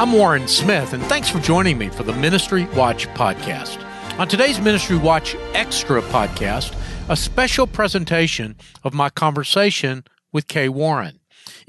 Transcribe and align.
I'm 0.00 0.14
Warren 0.14 0.48
Smith, 0.48 0.94
and 0.94 1.02
thanks 1.02 1.28
for 1.28 1.40
joining 1.40 1.76
me 1.76 1.90
for 1.90 2.04
the 2.04 2.14
Ministry 2.14 2.64
Watch 2.74 3.06
podcast. 3.08 3.84
On 4.18 4.26
today's 4.26 4.58
Ministry 4.58 4.96
Watch 4.96 5.36
Extra 5.52 6.00
podcast, 6.00 6.74
a 7.10 7.16
special 7.16 7.66
presentation 7.66 8.56
of 8.82 8.94
my 8.94 9.10
conversation 9.10 10.04
with 10.32 10.48
Kay 10.48 10.70
Warren. 10.70 11.19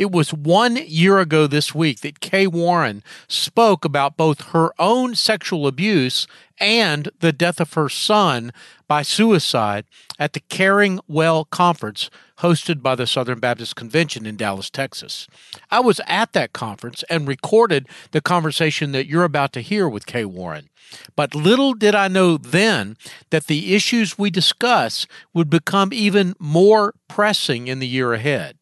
It 0.01 0.11
was 0.11 0.33
one 0.33 0.77
year 0.77 1.19
ago 1.19 1.45
this 1.45 1.75
week 1.75 1.99
that 1.99 2.21
Kay 2.21 2.47
Warren 2.47 3.03
spoke 3.27 3.85
about 3.85 4.17
both 4.17 4.49
her 4.49 4.73
own 4.79 5.13
sexual 5.13 5.67
abuse 5.67 6.25
and 6.59 7.09
the 7.19 7.31
death 7.31 7.61
of 7.61 7.73
her 7.73 7.87
son 7.87 8.51
by 8.87 9.03
suicide 9.03 9.85
at 10.17 10.33
the 10.33 10.39
Caring 10.39 10.99
Well 11.07 11.45
Conference 11.45 12.09
hosted 12.39 12.81
by 12.81 12.95
the 12.95 13.05
Southern 13.05 13.39
Baptist 13.39 13.75
Convention 13.75 14.25
in 14.25 14.37
Dallas, 14.37 14.71
Texas. 14.71 15.27
I 15.69 15.81
was 15.81 16.01
at 16.07 16.33
that 16.33 16.51
conference 16.51 17.03
and 17.07 17.27
recorded 17.27 17.87
the 18.09 18.21
conversation 18.21 18.93
that 18.93 19.05
you're 19.05 19.23
about 19.23 19.53
to 19.53 19.61
hear 19.61 19.87
with 19.87 20.07
Kay 20.07 20.25
Warren. 20.25 20.69
But 21.15 21.35
little 21.35 21.75
did 21.75 21.93
I 21.93 22.07
know 22.07 22.37
then 22.37 22.97
that 23.29 23.45
the 23.45 23.75
issues 23.75 24.17
we 24.17 24.31
discuss 24.31 25.05
would 25.31 25.51
become 25.51 25.93
even 25.93 26.33
more 26.39 26.95
pressing 27.07 27.67
in 27.67 27.77
the 27.77 27.87
year 27.87 28.15
ahead. 28.15 28.57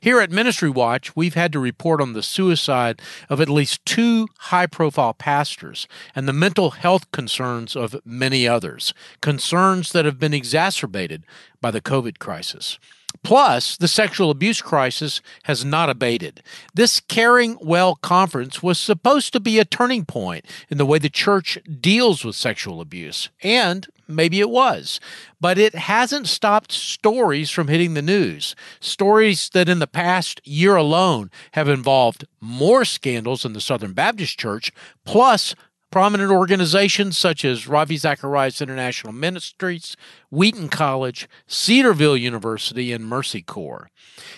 Here 0.00 0.20
at 0.20 0.30
Ministry 0.30 0.70
Watch, 0.70 1.16
we've 1.16 1.34
had 1.34 1.52
to 1.52 1.58
report 1.58 2.00
on 2.00 2.12
the 2.12 2.22
suicide 2.22 3.00
of 3.28 3.40
at 3.40 3.48
least 3.48 3.84
two 3.84 4.28
high 4.38 4.66
profile 4.66 5.14
pastors 5.14 5.88
and 6.14 6.28
the 6.28 6.32
mental 6.32 6.70
health 6.70 7.10
concerns 7.10 7.74
of 7.74 7.96
many 8.04 8.46
others, 8.46 8.94
concerns 9.20 9.92
that 9.92 10.04
have 10.04 10.18
been 10.18 10.34
exacerbated 10.34 11.24
by 11.60 11.70
the 11.70 11.80
COVID 11.80 12.18
crisis. 12.18 12.78
Plus, 13.22 13.76
the 13.76 13.88
sexual 13.88 14.30
abuse 14.30 14.62
crisis 14.62 15.20
has 15.44 15.64
not 15.64 15.90
abated. 15.90 16.42
This 16.74 17.00
Caring 17.00 17.58
Well 17.60 17.96
conference 17.96 18.62
was 18.62 18.78
supposed 18.78 19.32
to 19.32 19.40
be 19.40 19.58
a 19.58 19.64
turning 19.64 20.04
point 20.04 20.44
in 20.70 20.78
the 20.78 20.86
way 20.86 20.98
the 20.98 21.10
church 21.10 21.58
deals 21.80 22.24
with 22.24 22.36
sexual 22.36 22.80
abuse, 22.80 23.28
and 23.42 23.86
maybe 24.06 24.40
it 24.40 24.50
was. 24.50 25.00
But 25.40 25.58
it 25.58 25.74
hasn't 25.74 26.28
stopped 26.28 26.72
stories 26.72 27.50
from 27.50 27.68
hitting 27.68 27.94
the 27.94 28.02
news. 28.02 28.56
Stories 28.80 29.50
that 29.50 29.68
in 29.68 29.78
the 29.78 29.86
past 29.86 30.40
year 30.44 30.76
alone 30.76 31.30
have 31.52 31.68
involved 31.68 32.26
more 32.40 32.84
scandals 32.84 33.44
in 33.44 33.52
the 33.52 33.60
Southern 33.60 33.92
Baptist 33.92 34.38
Church, 34.38 34.72
plus 35.04 35.54
Prominent 35.90 36.30
organizations 36.30 37.16
such 37.16 37.46
as 37.46 37.66
Ravi 37.66 37.96
Zacharias 37.96 38.60
International 38.60 39.12
Ministries, 39.12 39.96
Wheaton 40.30 40.68
College, 40.68 41.26
Cedarville 41.46 42.16
University, 42.16 42.92
and 42.92 43.06
Mercy 43.06 43.40
Corps. 43.40 43.88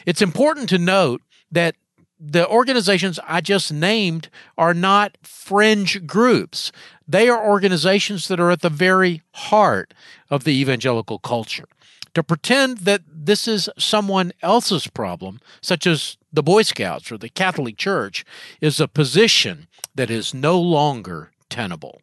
It's 0.06 0.22
important 0.22 0.68
to 0.68 0.78
note 0.78 1.22
that 1.50 1.74
the 2.20 2.46
organizations 2.48 3.18
I 3.26 3.40
just 3.40 3.72
named 3.72 4.28
are 4.56 4.74
not 4.74 5.16
fringe 5.22 6.06
groups. 6.06 6.70
They 7.08 7.28
are 7.28 7.44
organizations 7.44 8.28
that 8.28 8.38
are 8.38 8.50
at 8.50 8.60
the 8.60 8.68
very 8.68 9.22
heart 9.32 9.92
of 10.28 10.44
the 10.44 10.52
evangelical 10.52 11.18
culture. 11.18 11.66
To 12.14 12.22
pretend 12.22 12.78
that 12.78 13.02
this 13.06 13.48
is 13.48 13.70
someone 13.78 14.32
else's 14.42 14.86
problem, 14.86 15.40
such 15.60 15.86
as 15.86 16.16
the 16.32 16.42
Boy 16.42 16.62
Scouts 16.62 17.10
or 17.10 17.18
the 17.18 17.28
Catholic 17.28 17.76
Church, 17.76 18.24
is 18.60 18.80
a 18.80 18.88
position 18.88 19.66
that 19.94 20.10
is 20.10 20.34
no 20.34 20.60
longer 20.60 21.30
tenable. 21.50 22.00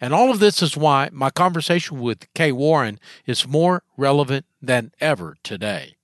And 0.00 0.12
all 0.12 0.30
of 0.30 0.40
this 0.40 0.62
is 0.62 0.76
why 0.76 1.10
my 1.12 1.30
conversation 1.30 2.00
with 2.00 2.32
Kay 2.34 2.52
Warren 2.52 2.98
is 3.26 3.46
more 3.46 3.82
relevant 3.96 4.46
than 4.60 4.92
ever 5.00 5.36
today. 5.42 5.94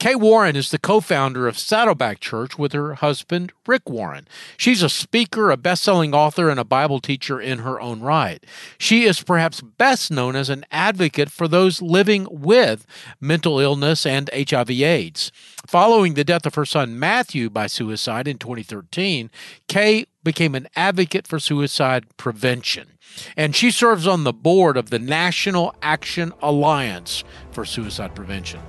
Kay 0.00 0.16
Warren 0.16 0.56
is 0.56 0.70
the 0.70 0.78
co 0.78 1.00
founder 1.00 1.46
of 1.46 1.58
Saddleback 1.58 2.20
Church 2.20 2.58
with 2.58 2.72
her 2.72 2.94
husband, 2.94 3.52
Rick 3.66 3.88
Warren. 3.88 4.26
She's 4.56 4.82
a 4.82 4.88
speaker, 4.88 5.50
a 5.50 5.56
best 5.56 5.82
selling 5.82 6.12
author, 6.12 6.50
and 6.50 6.58
a 6.58 6.64
Bible 6.64 7.00
teacher 7.00 7.40
in 7.40 7.60
her 7.60 7.80
own 7.80 8.00
right. 8.00 8.44
She 8.76 9.04
is 9.04 9.22
perhaps 9.22 9.60
best 9.60 10.10
known 10.10 10.36
as 10.36 10.50
an 10.50 10.66
advocate 10.70 11.30
for 11.30 11.46
those 11.46 11.80
living 11.80 12.26
with 12.30 12.86
mental 13.20 13.60
illness 13.60 14.04
and 14.04 14.28
HIV/AIDS. 14.34 15.30
Following 15.66 16.14
the 16.14 16.24
death 16.24 16.44
of 16.44 16.56
her 16.56 16.66
son 16.66 16.98
Matthew 16.98 17.48
by 17.48 17.68
suicide 17.68 18.26
in 18.26 18.38
2013, 18.38 19.30
Kay 19.68 20.06
became 20.24 20.54
an 20.54 20.68
advocate 20.74 21.26
for 21.26 21.38
suicide 21.38 22.04
prevention. 22.16 22.88
And 23.36 23.54
she 23.54 23.70
serves 23.70 24.06
on 24.06 24.24
the 24.24 24.32
board 24.32 24.76
of 24.76 24.90
the 24.90 24.98
National 24.98 25.74
Action 25.82 26.32
Alliance 26.42 27.22
for 27.52 27.64
Suicide 27.64 28.14
Prevention. 28.14 28.60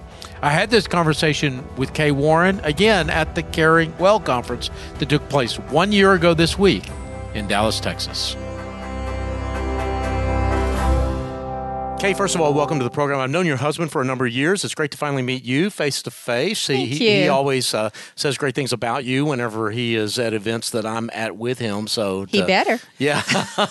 I 0.41 0.51
had 0.51 0.69
this 0.69 0.87
conversation 0.87 1.63
with 1.77 1.93
Kay 1.93 2.11
Warren 2.11 2.59
again 2.63 3.09
at 3.09 3.33
the 3.33 3.41
Caring 3.41 3.97
Well 3.97 4.19
conference 4.19 4.69
that 4.99 5.09
took 5.09 5.27
place 5.29 5.55
one 5.55 5.91
year 5.91 6.13
ago 6.13 6.33
this 6.33 6.59
week 6.59 6.83
in 7.33 7.47
Dallas, 7.47 7.79
Texas. 7.79 8.35
Kay, 11.99 12.13
first 12.13 12.35
of 12.35 12.41
all, 12.41 12.53
welcome 12.53 12.77
to 12.77 12.83
the 12.83 12.89
program. 12.91 13.19
I've 13.19 13.31
known 13.31 13.47
your 13.47 13.55
husband 13.57 13.91
for 13.91 13.99
a 13.99 14.05
number 14.05 14.27
of 14.27 14.31
years. 14.31 14.63
It's 14.63 14.75
great 14.75 14.91
to 14.91 14.97
finally 14.97 15.23
meet 15.23 15.43
you 15.43 15.71
face 15.71 16.03
to 16.03 16.11
face. 16.11 16.67
He, 16.67 16.85
he 16.85 17.27
always 17.29 17.73
uh, 17.73 17.89
says 18.15 18.37
great 18.37 18.53
things 18.53 18.71
about 18.71 19.05
you 19.05 19.25
whenever 19.25 19.71
he 19.71 19.95
is 19.95 20.19
at 20.19 20.33
events 20.33 20.69
that 20.71 20.85
I'm 20.85 21.09
at 21.13 21.35
with 21.37 21.57
him. 21.57 21.87
So 21.87 22.25
He 22.25 22.41
to- 22.41 22.45
better. 22.45 22.79
yeah, 22.99 23.23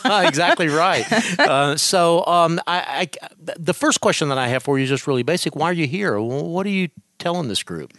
exactly 0.27 0.69
right. 0.69 1.05
Uh, 1.39 1.77
so, 1.77 2.25
um, 2.27 2.59
I, 2.67 3.09
I, 3.13 3.55
the 3.59 3.75
first 3.75 4.01
question 4.01 4.29
that 4.31 4.39
I 4.39 4.49
have 4.49 4.63
for 4.63 4.79
you 4.79 4.85
is 4.85 4.89
just 4.91 5.07
really 5.07 5.23
basic. 5.23 5.55
Why 5.55 5.69
are 5.71 5.73
you 5.75 5.87
here? 5.87 6.19
What 6.19 6.65
are 6.67 6.71
you 6.71 6.89
telling 7.19 7.49
this 7.49 7.63
group? 7.63 7.93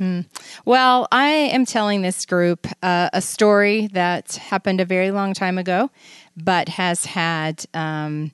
Well, 0.66 1.08
I 1.12 1.28
am 1.28 1.66
telling 1.66 2.02
this 2.02 2.26
group 2.26 2.66
uh, 2.82 3.10
a 3.14 3.22
story 3.22 3.88
that 3.94 4.34
happened 4.36 4.82
a 4.82 4.86
very 4.86 5.12
long 5.12 5.34
time 5.34 5.58
ago, 5.58 5.92
but 6.36 6.70
has 6.70 7.06
had 7.06 7.66
um, 7.74 8.32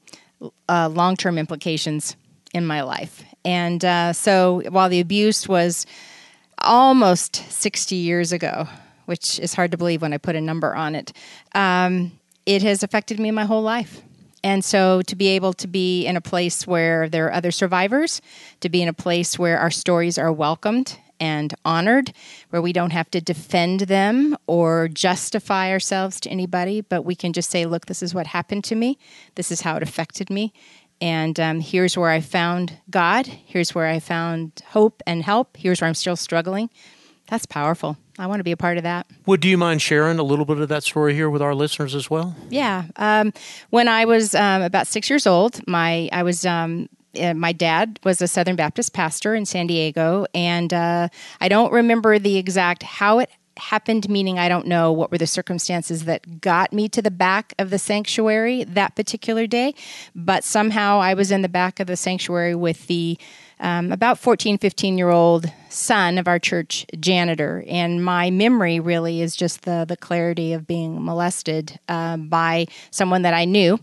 uh, 0.70 0.90
long 0.90 1.16
term 1.16 1.38
implications 1.38 2.16
in 2.54 2.66
my 2.66 2.82
life. 2.82 3.24
And 3.44 3.84
uh, 3.84 4.14
so 4.14 4.62
while 4.70 4.90
the 4.90 5.00
abuse 5.00 5.48
was 5.48 5.86
almost 6.60 7.36
60 7.52 7.96
years 7.96 8.32
ago, 8.32 8.68
which 9.06 9.40
is 9.40 9.54
hard 9.54 9.72
to 9.72 9.78
believe 9.78 10.02
when 10.02 10.14
I 10.14 10.18
put 10.18 10.36
a 10.36 10.42
number 10.42 10.76
on 10.76 10.96
it, 10.96 11.12
um, 11.54 12.12
it 12.46 12.62
has 12.62 12.84
affected 12.84 13.20
me 13.20 13.32
my 13.32 13.46
whole 13.46 13.64
life. 13.64 14.02
And 14.44 14.66
so 14.66 15.02
to 15.04 15.16
be 15.16 15.28
able 15.28 15.54
to 15.54 15.68
be 15.68 16.06
in 16.06 16.18
a 16.18 16.22
place 16.22 16.66
where 16.66 17.08
there 17.08 17.28
are 17.28 17.34
other 17.34 17.52
survivors, 17.52 18.22
to 18.62 18.70
be 18.70 18.82
in 18.82 18.88
a 18.88 18.94
place 18.94 19.38
where 19.38 19.60
our 19.60 19.70
stories 19.70 20.18
are 20.18 20.32
welcomed 20.32 20.98
and 21.22 21.54
honored, 21.64 22.12
where 22.50 22.62
we 22.62 22.74
don't 22.74 22.92
have 22.92 23.10
to 23.12 23.22
defend 23.22 23.82
them 23.82 24.36
or 24.48 24.90
justify 24.90 25.70
ourselves 25.70 26.20
to 26.20 26.30
anybody, 26.30 26.82
but 26.82 27.04
we 27.04 27.16
can 27.16 27.32
just 27.32 27.50
say, 27.50 27.66
look, 27.66 27.86
this 27.86 28.02
is 28.04 28.14
what 28.14 28.28
happened 28.28 28.66
to 28.66 28.76
me, 28.76 28.98
this 29.36 29.52
is 29.52 29.62
how 29.62 29.78
it 29.78 29.84
affected 29.84 30.30
me. 30.30 30.52
And 31.00 31.40
um, 31.40 31.62
here's 31.62 31.98
where 31.98 32.10
I 32.10 32.20
found 32.22 32.78
God. 32.90 33.26
Here's 33.26 33.74
where 33.74 33.88
I 33.88 34.00
found 34.00 34.62
hope 34.68 35.02
and 35.08 35.24
help. 35.24 35.58
Here's 35.58 35.82
where 35.82 35.88
I'm 35.88 35.96
still 35.96 36.16
struggling. 36.16 36.70
That's 37.28 37.48
powerful. 37.48 37.98
I 38.20 38.28
want 38.28 38.40
to 38.40 38.44
be 38.44 38.52
a 38.52 38.58
part 38.58 38.78
of 38.78 38.84
that. 38.84 39.08
Would 39.26 39.40
do 39.40 39.48
you 39.48 39.58
mind 39.58 39.82
sharing 39.82 40.20
a 40.20 40.24
little 40.24 40.46
bit 40.46 40.60
of 40.60 40.70
that 40.70 40.84
story 40.84 41.16
here 41.16 41.30
with 41.30 41.42
our 41.42 41.56
listeners 41.56 41.96
as 41.96 42.10
well? 42.10 42.36
Yeah. 42.50 42.84
Um, 42.98 43.34
when 43.72 43.88
I 43.88 44.06
was 44.06 44.36
um, 44.36 44.62
about 44.62 44.86
six 44.86 45.10
years 45.10 45.26
old, 45.26 45.66
my 45.68 46.08
I 46.12 46.22
was 46.22 46.46
um, 46.46 46.88
uh, 47.20 47.34
my 47.34 47.52
dad 47.52 48.00
was 48.04 48.22
a 48.22 48.28
Southern 48.28 48.56
Baptist 48.56 48.94
pastor 48.94 49.36
in 49.36 49.46
San 49.46 49.68
Diego, 49.68 50.26
and 50.34 50.74
uh, 50.74 51.10
I 51.40 51.48
don't 51.48 51.72
remember 51.72 52.20
the 52.20 52.38
exact 52.38 52.84
how 52.84 53.20
it 53.20 53.30
happened. 53.58 54.10
Meaning, 54.10 54.40
I 54.40 54.50
don't 54.50 54.68
know 54.68 54.92
what 54.92 55.12
were 55.12 55.18
the 55.18 55.28
circumstances 55.28 56.06
that 56.06 56.42
got 56.42 56.74
me 56.74 56.88
to 56.90 57.02
the 57.02 57.12
back 57.12 57.54
of 57.60 57.70
the 57.70 57.80
sanctuary 57.80 58.64
that 58.64 58.96
particular 58.96 59.48
day, 59.48 59.76
but 60.16 60.44
somehow 60.44 61.00
I 61.00 61.14
was 61.14 61.32
in 61.32 61.42
the 61.42 61.50
back 61.50 61.80
of 61.80 61.88
the 61.88 61.98
sanctuary 61.98 62.56
with 62.56 62.88
the 62.88 63.18
um, 63.62 63.92
about 63.92 64.18
14, 64.18 64.58
15 64.58 64.98
year 64.98 65.10
old 65.10 65.46
son 65.70 66.18
of 66.18 66.28
our 66.28 66.40
church 66.40 66.86
janitor. 67.00 67.64
And 67.68 68.04
my 68.04 68.32
memory 68.32 68.80
really 68.80 69.22
is 69.22 69.36
just 69.36 69.62
the, 69.62 69.86
the 69.88 69.96
clarity 69.96 70.54
of 70.54 70.68
being 70.68 71.04
molested 71.04 71.80
um, 71.88 72.28
by 72.28 72.66
someone 72.90 73.22
that 73.22 73.34
I 73.34 73.46
knew 73.46 73.80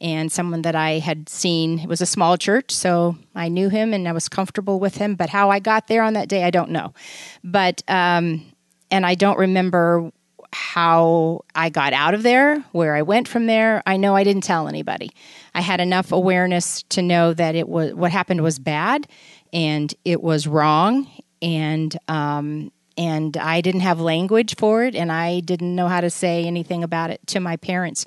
and 0.00 0.30
someone 0.30 0.62
that 0.62 0.74
I 0.74 0.98
had 0.98 1.28
seen. 1.28 1.78
It 1.78 1.88
was 1.88 2.00
a 2.00 2.06
small 2.06 2.36
church, 2.36 2.70
so 2.70 3.16
I 3.34 3.48
knew 3.48 3.68
him 3.68 3.92
and 3.92 4.08
I 4.08 4.12
was 4.12 4.28
comfortable 4.28 4.80
with 4.80 4.96
him. 4.96 5.14
But 5.14 5.30
how 5.30 5.50
I 5.50 5.58
got 5.58 5.88
there 5.88 6.02
on 6.02 6.14
that 6.14 6.28
day, 6.28 6.44
I 6.44 6.50
don't 6.50 6.70
know. 6.70 6.94
But, 7.42 7.82
um, 7.88 8.44
and 8.90 9.04
I 9.04 9.14
don't 9.14 9.38
remember 9.38 10.10
how 10.52 11.44
I 11.54 11.68
got 11.68 11.92
out 11.92 12.14
of 12.14 12.22
there, 12.22 12.60
where 12.72 12.94
I 12.94 13.02
went 13.02 13.28
from 13.28 13.46
there. 13.46 13.82
I 13.86 13.96
know 13.96 14.16
I 14.16 14.24
didn't 14.24 14.44
tell 14.44 14.68
anybody. 14.68 15.10
I 15.54 15.60
had 15.60 15.80
enough 15.80 16.12
awareness 16.12 16.82
to 16.90 17.02
know 17.02 17.34
that 17.34 17.54
it 17.54 17.68
was 17.68 17.94
what 17.94 18.12
happened 18.12 18.42
was 18.42 18.58
bad 18.58 19.06
and 19.52 19.94
it 20.04 20.22
was 20.22 20.46
wrong 20.46 21.06
and 21.42 21.96
um, 22.08 22.72
and 22.98 23.36
I 23.36 23.62
didn't 23.62 23.80
have 23.80 24.00
language 24.00 24.56
for 24.56 24.84
it 24.84 24.94
and 24.94 25.10
I 25.10 25.40
didn't 25.40 25.74
know 25.74 25.88
how 25.88 26.02
to 26.02 26.10
say 26.10 26.44
anything 26.44 26.84
about 26.84 27.10
it 27.10 27.26
to 27.28 27.40
my 27.40 27.56
parents. 27.56 28.04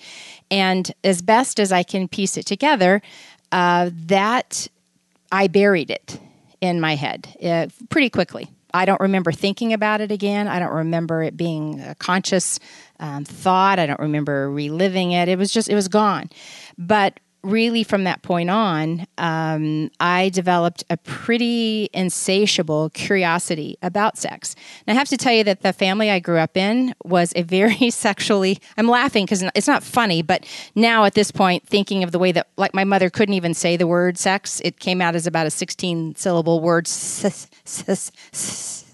And 0.52 0.92
as 1.04 1.22
best 1.22 1.60
as 1.60 1.72
I 1.72 1.82
can 1.84 2.08
piece 2.08 2.38
it 2.38 2.46
together, 2.46 3.02
uh, 3.52 3.90
that 4.08 4.68
I 5.32 5.48
buried 5.48 5.90
it 5.90 6.20
in 6.60 6.80
my 6.80 6.96
head 6.96 7.28
uh, 7.42 7.68
pretty 7.90 8.10
quickly 8.10 8.50
I 8.74 8.86
don't 8.86 9.02
remember 9.02 9.32
thinking 9.32 9.74
about 9.74 10.02
it 10.02 10.12
again. 10.12 10.48
I 10.48 10.60
don't 10.60 10.74
remember 10.74 11.24
it 11.24 11.36
being 11.36 11.82
a 11.82 11.96
conscious 11.96 12.60
um, 13.00 13.26
thought. 13.26 13.80
I 13.80 13.86
don't 13.86 14.00
remember 14.00 14.50
reliving 14.50 15.12
it. 15.12 15.28
It 15.28 15.38
was 15.38 15.52
just, 15.52 15.70
it 15.70 15.76
was 15.76 15.88
gone. 15.88 16.30
But 16.78 17.20
really 17.44 17.84
from 17.84 18.04
that 18.04 18.22
point 18.22 18.50
on, 18.50 19.08
um, 19.18 19.92
I 20.00 20.30
developed 20.30 20.84
a 20.90 20.98
pretty 20.98 21.90
insatiable 21.94 22.90
curiosity 22.92 23.78
about 23.82 24.18
sex. 24.18 24.56
And 24.86 24.96
I 24.96 25.00
have 25.00 25.10
to 25.10 25.18
tell 25.18 25.34
you 25.34 25.44
that 25.46 25.62
the 25.62 25.74
family 25.74 26.10
I 26.10 26.20
grew 26.20 26.38
up 26.38 26.56
in 26.56 26.94
was 27.04 27.34
a 27.36 27.44
very 27.44 27.90
sexually, 27.92 28.60
I'm 28.78 28.88
laughing 28.88 29.26
because 29.26 29.44
it's 29.56 29.68
not 29.68 29.84
funny, 29.84 30.22
but 30.22 30.46
now 30.76 31.06
at 31.06 31.14
this 31.14 31.32
point, 31.32 31.68
thinking 31.68 32.04
of 32.04 32.12
the 32.12 32.20
way 32.20 32.32
that, 32.32 32.48
like, 32.58 32.74
my 32.74 32.84
mother 32.84 33.10
couldn't 33.10 33.34
even 33.34 33.54
say 33.54 33.78
the 33.78 33.88
word 33.88 34.18
sex, 34.18 34.62
it 34.64 34.80
came 34.80 35.02
out 35.02 35.16
as 35.16 35.28
about 35.28 35.48
a 35.48 35.52
16 35.52 36.16
syllable 36.16 36.60
word. 36.62 36.88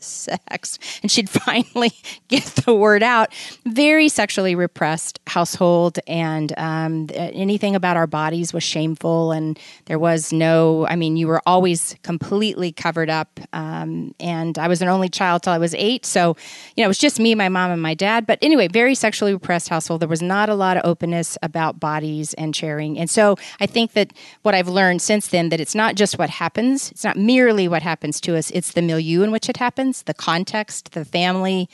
Sex. 0.07 0.79
And 1.01 1.11
she'd 1.11 1.29
finally 1.47 1.91
get 2.27 2.43
the 2.43 2.73
word 2.73 3.03
out. 3.03 3.33
Very 3.65 4.09
sexually 4.09 4.55
repressed 4.55 5.19
household, 5.27 5.99
and 6.07 6.57
um, 6.57 7.07
anything 7.13 7.75
about 7.75 7.97
our 7.97 8.07
bodies 8.07 8.53
was 8.53 8.63
shameful. 8.63 9.31
And 9.31 9.59
there 9.85 9.99
was 9.99 10.33
no, 10.33 10.87
I 10.87 10.95
mean, 10.95 11.17
you 11.17 11.27
were 11.27 11.41
always 11.45 11.95
completely 12.03 12.71
covered 12.71 13.09
up. 13.09 13.39
Um, 13.53 14.13
and 14.19 14.57
I 14.57 14.67
was 14.67 14.81
an 14.81 14.87
only 14.87 15.09
child 15.09 15.43
till 15.43 15.53
I 15.53 15.57
was 15.57 15.73
eight. 15.75 16.05
So, 16.05 16.35
you 16.75 16.83
know, 16.83 16.85
it 16.85 16.87
was 16.87 16.97
just 16.97 17.19
me, 17.19 17.35
my 17.35 17.49
mom, 17.49 17.71
and 17.71 17.81
my 17.81 17.93
dad. 17.93 18.25
But 18.25 18.39
anyway, 18.41 18.67
very 18.67 18.95
sexually 18.95 19.33
repressed 19.33 19.69
household. 19.69 20.01
There 20.01 20.07
was 20.07 20.21
not 20.21 20.49
a 20.49 20.55
lot 20.55 20.77
of 20.77 20.85
openness 20.85 21.37
about 21.41 21.79
bodies 21.79 22.33
and 22.35 22.55
sharing. 22.55 22.97
And 22.97 23.09
so 23.09 23.37
I 23.59 23.65
think 23.65 23.93
that 23.93 24.13
what 24.41 24.55
I've 24.55 24.67
learned 24.67 25.01
since 25.01 25.27
then 25.27 25.49
that 25.49 25.59
it's 25.59 25.75
not 25.75 25.95
just 25.95 26.17
what 26.17 26.29
happens, 26.29 26.91
it's 26.91 27.03
not 27.03 27.17
merely 27.17 27.67
what 27.67 27.81
happens 27.81 28.21
to 28.21 28.37
us, 28.37 28.51
it's 28.51 28.71
the 28.71 28.81
milieu 28.81 29.23
in 29.23 29.31
which 29.31 29.49
it 29.49 29.57
happens, 29.57 29.96
the 30.03 30.13
context, 30.13 30.91
the 30.93 31.05
family. 31.05 31.69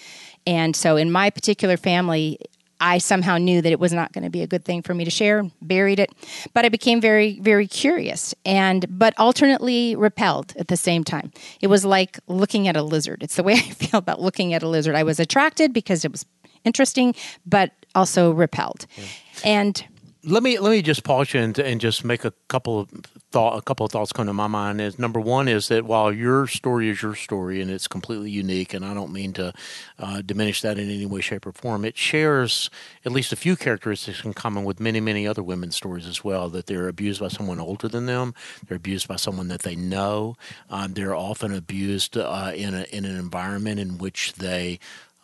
And 0.45 0.75
so 0.75 0.97
in 0.97 1.11
my 1.11 1.29
particular 1.29 1.77
family, 1.77 2.39
I 2.83 2.97
somehow 2.97 3.37
knew 3.37 3.61
that 3.61 3.71
it 3.71 3.79
was 3.79 3.93
not 3.93 4.11
going 4.11 4.25
to 4.25 4.29
be 4.29 4.41
a 4.41 4.47
good 4.47 4.65
thing 4.65 4.81
for 4.81 4.93
me 4.93 5.05
to 5.05 5.09
share, 5.09 5.49
buried 5.61 5.99
it. 5.99 6.11
But 6.53 6.65
I 6.65 6.69
became 6.69 6.99
very, 6.99 7.39
very 7.39 7.65
curious 7.65 8.35
and, 8.45 8.85
but 8.89 9.13
alternately 9.17 9.95
repelled 9.95 10.53
at 10.57 10.67
the 10.67 10.75
same 10.75 11.05
time. 11.05 11.31
It 11.61 11.67
was 11.67 11.85
like 11.85 12.19
looking 12.27 12.67
at 12.67 12.75
a 12.75 12.83
lizard. 12.83 13.23
It's 13.23 13.37
the 13.37 13.43
way 13.43 13.53
I 13.53 13.61
feel 13.61 13.99
about 13.99 14.19
looking 14.19 14.53
at 14.53 14.63
a 14.63 14.67
lizard. 14.67 14.95
I 14.95 15.03
was 15.03 15.19
attracted 15.19 15.71
because 15.71 16.03
it 16.03 16.11
was 16.11 16.25
interesting, 16.65 17.15
but 17.45 17.71
also 17.95 18.31
repelled. 18.31 18.85
Yeah. 18.97 19.05
And 19.45 19.85
let 20.25 20.43
me 20.43 20.59
let 20.59 20.71
me 20.71 20.81
just 20.81 21.03
pause 21.03 21.33
you 21.33 21.41
and, 21.41 21.57
and 21.59 21.81
just 21.81 22.03
make 22.03 22.25
a 22.25 22.33
couple 22.47 22.79
of 22.79 22.89
thought 23.33 23.57
a 23.57 23.63
couple 23.63 23.83
of 23.83 23.91
thoughts 23.91 24.13
come 24.13 24.27
to 24.27 24.33
my 24.33 24.45
mind 24.45 24.79
is 24.79 24.99
number 24.99 25.19
one 25.19 25.47
is 25.47 25.67
that 25.67 25.85
while 25.85 26.13
your 26.13 26.45
story 26.45 26.87
is 26.87 27.01
your 27.01 27.15
story 27.15 27.59
and 27.61 27.71
it's 27.71 27.87
completely 27.87 28.29
unique 28.29 28.75
and 28.75 28.85
I 28.85 28.93
don't 28.93 29.11
mean 29.11 29.33
to 29.33 29.51
uh, 29.97 30.21
diminish 30.21 30.61
that 30.61 30.77
in 30.77 30.87
any 30.87 31.07
way 31.07 31.19
shape 31.19 31.47
or 31.47 31.51
form 31.51 31.83
it 31.83 31.97
shares 31.97 32.69
at 33.03 33.11
least 33.11 33.33
a 33.33 33.35
few 33.35 33.55
characteristics 33.55 34.23
in 34.23 34.35
common 34.35 34.65
with 34.65 34.79
many 34.79 34.99
many 34.99 35.27
other 35.27 35.41
women's 35.41 35.75
stories 35.75 36.05
as 36.05 36.23
well 36.23 36.47
that 36.49 36.67
they're 36.67 36.87
abused 36.87 37.21
by 37.21 37.27
someone 37.27 37.59
older 37.59 37.87
than 37.87 38.05
them 38.05 38.35
they're 38.67 38.77
abused 38.77 39.07
by 39.07 39.15
someone 39.15 39.47
that 39.47 39.63
they 39.63 39.75
know 39.75 40.37
um, 40.69 40.93
they're 40.93 41.15
often 41.15 41.51
abused 41.55 42.15
uh, 42.15 42.51
in 42.53 42.75
a, 42.75 42.83
in 42.91 43.03
an 43.03 43.17
environment 43.17 43.79
in 43.79 43.97
which 43.97 44.33
they 44.33 44.77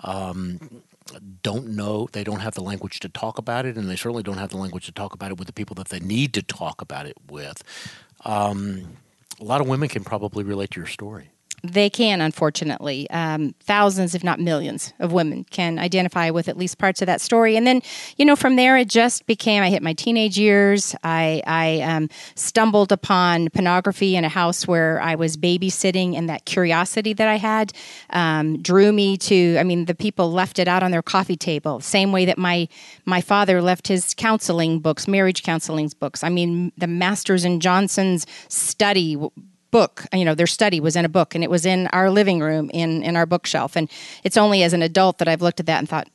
um, 0.03 0.81
don't 1.41 1.67
know, 1.69 2.07
they 2.11 2.23
don't 2.23 2.39
have 2.39 2.55
the 2.55 2.63
language 2.63 2.99
to 3.01 3.09
talk 3.09 3.37
about 3.37 3.65
it, 3.65 3.77
and 3.77 3.89
they 3.89 3.95
certainly 3.95 4.23
don't 4.23 4.37
have 4.37 4.49
the 4.49 4.57
language 4.57 4.85
to 4.85 4.91
talk 4.91 5.13
about 5.13 5.31
it 5.31 5.37
with 5.37 5.47
the 5.47 5.53
people 5.53 5.75
that 5.75 5.89
they 5.89 5.99
need 5.99 6.33
to 6.33 6.41
talk 6.41 6.81
about 6.81 7.05
it 7.05 7.17
with. 7.29 7.63
Um, 8.25 8.97
a 9.39 9.43
lot 9.43 9.61
of 9.61 9.67
women 9.67 9.89
can 9.89 10.03
probably 10.03 10.43
relate 10.43 10.71
to 10.71 10.79
your 10.79 10.87
story. 10.87 11.31
They 11.63 11.89
can, 11.89 12.21
unfortunately. 12.21 13.09
Um, 13.09 13.53
thousands, 13.59 14.15
if 14.15 14.23
not 14.23 14.39
millions, 14.39 14.93
of 14.99 15.11
women 15.11 15.43
can 15.43 15.77
identify 15.77 16.29
with 16.29 16.47
at 16.47 16.57
least 16.57 16.77
parts 16.77 17.01
of 17.01 17.05
that 17.07 17.21
story. 17.21 17.57
And 17.57 17.67
then, 17.67 17.81
you 18.17 18.25
know, 18.25 18.35
from 18.35 18.55
there, 18.55 18.77
it 18.77 18.87
just 18.87 19.25
became. 19.25 19.61
I 19.61 19.69
hit 19.69 19.83
my 19.83 19.93
teenage 19.93 20.37
years. 20.37 20.95
I, 21.03 21.41
I 21.45 21.81
um, 21.81 22.09
stumbled 22.35 22.91
upon 22.91 23.49
pornography 23.49 24.15
in 24.15 24.23
a 24.23 24.29
house 24.29 24.67
where 24.67 25.01
I 25.01 25.15
was 25.15 25.35
babysitting, 25.37 26.15
and 26.15 26.29
that 26.29 26.45
curiosity 26.45 27.13
that 27.13 27.27
I 27.27 27.35
had 27.35 27.73
um, 28.11 28.61
drew 28.61 28.91
me 28.93 29.17
to. 29.17 29.57
I 29.57 29.63
mean, 29.63 29.85
the 29.85 29.95
people 29.95 30.31
left 30.31 30.59
it 30.59 30.67
out 30.67 30.83
on 30.83 30.91
their 30.91 31.01
coffee 31.01 31.37
table, 31.37 31.79
same 31.81 32.11
way 32.11 32.25
that 32.25 32.37
my 32.37 32.67
my 33.05 33.21
father 33.21 33.61
left 33.61 33.87
his 33.87 34.13
counseling 34.13 34.79
books, 34.79 35.07
marriage 35.07 35.43
counseling 35.43 35.91
books. 35.99 36.23
I 36.23 36.29
mean, 36.29 36.71
the 36.77 36.87
Masters 36.87 37.43
and 37.43 37.61
Johnson's 37.61 38.25
study 38.47 39.17
book 39.71 40.05
you 40.13 40.25
know 40.25 40.35
their 40.35 40.47
study 40.47 40.79
was 40.79 40.95
in 40.95 41.05
a 41.05 41.09
book 41.09 41.35
and 41.35 41.43
it 41.43 41.49
was 41.49 41.65
in 41.65 41.87
our 41.87 42.09
living 42.09 42.39
room 42.39 42.69
in 42.73 43.03
in 43.03 43.15
our 43.15 43.25
bookshelf. 43.25 43.75
And 43.75 43.89
it's 44.23 44.37
only 44.37 44.63
as 44.63 44.73
an 44.73 44.81
adult 44.81 45.17
that 45.19 45.27
i've 45.27 45.41
looked 45.41 45.59
at 45.59 45.65
that 45.65 45.79
and 45.79 45.87
thought 45.89 46.07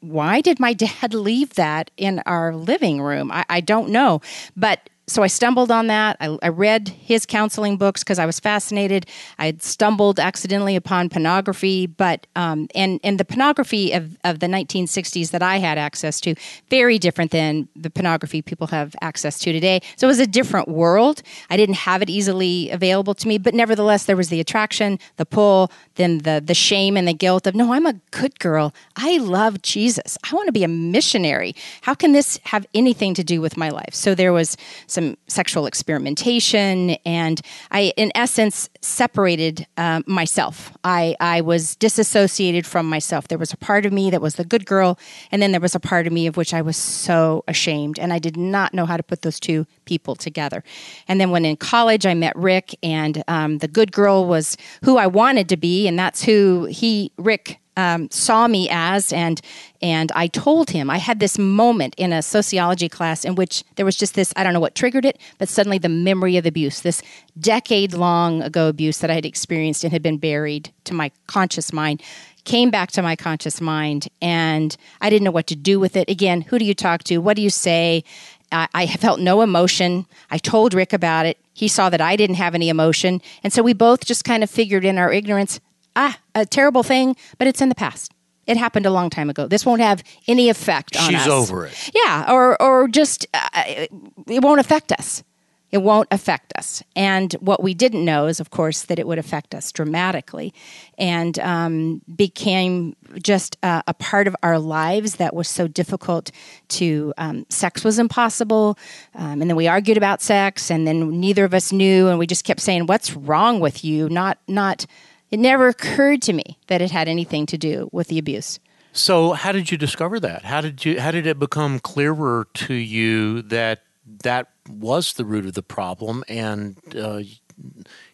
why 0.00 0.40
did 0.40 0.60
my 0.60 0.72
dad 0.86 1.14
leave 1.14 1.54
that 1.54 1.90
in 1.96 2.20
our 2.26 2.54
living 2.54 3.00
room? 3.00 3.30
I, 3.32 3.44
I 3.48 3.60
don't 3.60 3.90
know. 3.90 4.20
But 4.56 4.90
so 5.10 5.24
I 5.24 5.26
stumbled 5.26 5.72
on 5.72 5.88
that. 5.88 6.16
I, 6.20 6.38
I 6.40 6.48
read 6.48 6.88
his 6.88 7.26
counseling 7.26 7.76
books 7.76 8.04
because 8.04 8.20
I 8.20 8.26
was 8.26 8.38
fascinated. 8.38 9.06
I 9.40 9.46
had 9.46 9.60
stumbled 9.60 10.20
accidentally 10.20 10.76
upon 10.76 11.08
pornography, 11.08 11.86
but 11.86 12.28
um, 12.36 12.68
and 12.76 13.00
and 13.02 13.18
the 13.18 13.24
pornography 13.24 13.92
of, 13.92 14.16
of 14.22 14.38
the 14.38 14.46
1960s 14.46 15.32
that 15.32 15.42
I 15.42 15.56
had 15.56 15.78
access 15.78 16.20
to 16.20 16.36
very 16.68 16.98
different 16.98 17.32
than 17.32 17.68
the 17.74 17.90
pornography 17.90 18.40
people 18.40 18.68
have 18.68 18.94
access 19.00 19.38
to 19.40 19.52
today. 19.52 19.80
So 19.96 20.06
it 20.06 20.08
was 20.08 20.20
a 20.20 20.26
different 20.26 20.68
world. 20.68 21.22
I 21.50 21.56
didn't 21.56 21.76
have 21.76 22.02
it 22.02 22.10
easily 22.10 22.70
available 22.70 23.14
to 23.14 23.26
me, 23.26 23.38
but 23.38 23.52
nevertheless 23.52 24.04
there 24.04 24.16
was 24.16 24.28
the 24.28 24.38
attraction, 24.38 25.00
the 25.16 25.26
pull, 25.26 25.72
then 25.96 26.18
the 26.18 26.40
the 26.44 26.54
shame 26.54 26.96
and 26.96 27.08
the 27.08 27.14
guilt 27.14 27.48
of 27.48 27.56
no, 27.56 27.72
I'm 27.72 27.86
a 27.86 27.94
good 28.12 28.38
girl. 28.38 28.72
I 28.94 29.18
love 29.18 29.60
Jesus. 29.62 30.16
I 30.30 30.36
want 30.36 30.46
to 30.46 30.52
be 30.52 30.62
a 30.62 30.68
missionary. 30.68 31.56
How 31.82 31.94
can 31.94 32.12
this 32.12 32.38
have 32.44 32.64
anything 32.74 33.14
to 33.14 33.24
do 33.24 33.40
with 33.40 33.56
my 33.56 33.70
life? 33.70 33.92
So 33.94 34.14
there 34.14 34.32
was 34.32 34.56
some 34.86 34.99
some 35.00 35.16
sexual 35.28 35.66
experimentation, 35.66 36.90
and 37.06 37.40
I, 37.70 37.92
in 37.96 38.12
essence, 38.14 38.68
separated 38.82 39.66
uh, 39.76 40.02
myself. 40.06 40.76
I, 40.84 41.16
I 41.20 41.40
was 41.40 41.76
disassociated 41.76 42.66
from 42.66 42.86
myself. 42.86 43.28
There 43.28 43.38
was 43.38 43.52
a 43.52 43.56
part 43.56 43.86
of 43.86 43.92
me 43.92 44.10
that 44.10 44.20
was 44.20 44.34
the 44.34 44.44
good 44.44 44.66
girl, 44.66 44.98
and 45.30 45.40
then 45.40 45.52
there 45.52 45.60
was 45.60 45.74
a 45.74 45.80
part 45.80 46.06
of 46.06 46.12
me 46.12 46.26
of 46.26 46.36
which 46.36 46.52
I 46.52 46.60
was 46.60 46.76
so 46.76 47.44
ashamed, 47.48 47.98
and 47.98 48.12
I 48.12 48.18
did 48.18 48.36
not 48.36 48.74
know 48.74 48.84
how 48.84 48.96
to 48.96 49.02
put 49.02 49.22
those 49.22 49.40
two 49.40 49.66
people 49.86 50.14
together. 50.14 50.62
And 51.08 51.20
then 51.20 51.30
when 51.30 51.44
in 51.44 51.56
college, 51.56 52.04
I 52.04 52.14
met 52.14 52.36
Rick, 52.36 52.76
and 52.82 53.24
um, 53.26 53.58
the 53.58 53.68
good 53.68 53.92
girl 53.92 54.26
was 54.26 54.56
who 54.84 54.98
I 54.98 55.06
wanted 55.06 55.48
to 55.48 55.56
be, 55.56 55.88
and 55.88 55.98
that's 55.98 56.22
who 56.22 56.66
he, 56.66 57.12
Rick, 57.16 57.58
um, 57.80 58.10
saw 58.10 58.46
me 58.46 58.68
as, 58.70 59.12
and 59.12 59.40
and 59.80 60.12
I 60.12 60.26
told 60.26 60.70
him 60.70 60.90
I 60.90 60.98
had 60.98 61.18
this 61.18 61.38
moment 61.38 61.94
in 61.96 62.12
a 62.12 62.20
sociology 62.20 62.90
class 62.90 63.24
in 63.24 63.34
which 63.34 63.64
there 63.76 63.86
was 63.86 63.96
just 63.96 64.14
this 64.14 64.34
I 64.36 64.44
don't 64.44 64.52
know 64.52 64.60
what 64.60 64.74
triggered 64.74 65.06
it, 65.06 65.18
but 65.38 65.48
suddenly 65.48 65.78
the 65.78 65.88
memory 65.88 66.36
of 66.36 66.44
abuse, 66.44 66.82
this 66.82 67.02
decade 67.38 67.94
long 67.94 68.42
ago 68.42 68.68
abuse 68.68 68.98
that 68.98 69.10
I 69.10 69.14
had 69.14 69.24
experienced 69.24 69.82
and 69.82 69.92
had 69.92 70.02
been 70.02 70.18
buried 70.18 70.70
to 70.84 70.94
my 70.94 71.10
conscious 71.26 71.72
mind, 71.72 72.02
came 72.44 72.70
back 72.70 72.90
to 72.92 73.02
my 73.02 73.16
conscious 73.16 73.60
mind, 73.62 74.08
and 74.20 74.76
I 75.00 75.08
didn't 75.08 75.24
know 75.24 75.30
what 75.30 75.46
to 75.46 75.56
do 75.56 75.80
with 75.80 75.96
it. 75.96 76.10
Again, 76.10 76.42
who 76.42 76.58
do 76.58 76.66
you 76.66 76.74
talk 76.74 77.02
to? 77.04 77.18
What 77.18 77.36
do 77.36 77.42
you 77.42 77.50
say? 77.50 78.04
I, 78.52 78.68
I 78.74 78.86
felt 78.88 79.20
no 79.20 79.40
emotion. 79.40 80.06
I 80.30 80.36
told 80.36 80.74
Rick 80.74 80.92
about 80.92 81.24
it. 81.24 81.38
He 81.54 81.68
saw 81.68 81.88
that 81.88 82.00
I 82.00 82.16
didn't 82.16 82.36
have 82.36 82.54
any 82.54 82.68
emotion. 82.68 83.22
And 83.42 83.52
so 83.52 83.62
we 83.62 83.72
both 83.72 84.04
just 84.04 84.24
kind 84.24 84.42
of 84.42 84.50
figured 84.50 84.84
in 84.84 84.98
our 84.98 85.12
ignorance 85.12 85.60
ah, 86.00 86.18
a 86.34 86.46
terrible 86.46 86.82
thing, 86.82 87.16
but 87.38 87.46
it's 87.46 87.60
in 87.60 87.68
the 87.68 87.74
past. 87.74 88.12
It 88.46 88.56
happened 88.56 88.86
a 88.86 88.90
long 88.90 89.10
time 89.10 89.30
ago. 89.30 89.46
This 89.46 89.64
won't 89.64 89.82
have 89.82 90.02
any 90.26 90.48
effect 90.48 90.96
on 90.96 91.10
She's 91.10 91.16
us. 91.16 91.24
She's 91.24 91.32
over 91.32 91.66
it. 91.66 91.90
Yeah, 91.94 92.32
or 92.32 92.60
or 92.60 92.88
just 92.88 93.26
uh, 93.34 93.86
it 94.26 94.42
won't 94.42 94.60
affect 94.60 94.92
us. 94.92 95.22
It 95.70 95.82
won't 95.82 96.08
affect 96.10 96.52
us. 96.56 96.82
And 96.96 97.32
what 97.34 97.62
we 97.62 97.74
didn't 97.74 98.04
know 98.04 98.26
is, 98.26 98.40
of 98.40 98.50
course, 98.50 98.82
that 98.82 98.98
it 98.98 99.06
would 99.06 99.20
affect 99.20 99.54
us 99.54 99.70
dramatically, 99.70 100.52
and 100.98 101.38
um, 101.38 102.02
became 102.16 102.96
just 103.22 103.56
a, 103.62 103.82
a, 103.86 103.94
part 103.94 104.26
of 104.26 104.34
our 104.42 104.58
lives 104.58 105.16
that 105.16 105.32
was 105.32 105.48
so 105.48 105.68
difficult. 105.68 106.32
To 106.68 107.12
um, 107.18 107.46
sex 107.50 107.84
was 107.84 108.00
impossible, 108.00 108.76
um, 109.14 109.40
and 109.42 109.48
then 109.48 109.56
we 109.56 109.68
argued 109.68 109.96
about 109.96 110.22
sex, 110.22 110.70
and 110.72 110.88
then 110.88 111.20
neither 111.20 111.44
of 111.44 111.54
us 111.54 111.70
knew, 111.70 112.08
and 112.08 112.18
we 112.18 112.26
just 112.26 112.44
kept 112.44 112.60
saying, 112.60 112.86
"What's 112.86 113.14
wrong 113.14 113.60
with 113.60 113.84
you?" 113.84 114.08
Not 114.08 114.38
not 114.48 114.86
it 115.30 115.38
never 115.38 115.68
occurred 115.68 116.22
to 116.22 116.32
me 116.32 116.58
that 116.66 116.82
it 116.82 116.90
had 116.90 117.08
anything 117.08 117.46
to 117.46 117.58
do 117.58 117.88
with 117.92 118.08
the 118.08 118.18
abuse. 118.18 118.58
So, 118.92 119.32
how 119.32 119.52
did 119.52 119.70
you 119.70 119.78
discover 119.78 120.18
that? 120.20 120.44
How 120.44 120.60
did 120.60 120.84
you 120.84 121.00
how 121.00 121.12
did 121.12 121.26
it 121.26 121.38
become 121.38 121.78
clearer 121.78 122.48
to 122.54 122.74
you 122.74 123.42
that 123.42 123.82
that 124.24 124.48
was 124.68 125.12
the 125.12 125.24
root 125.24 125.46
of 125.46 125.54
the 125.54 125.62
problem 125.62 126.24
and 126.28 126.76
uh, 126.96 127.20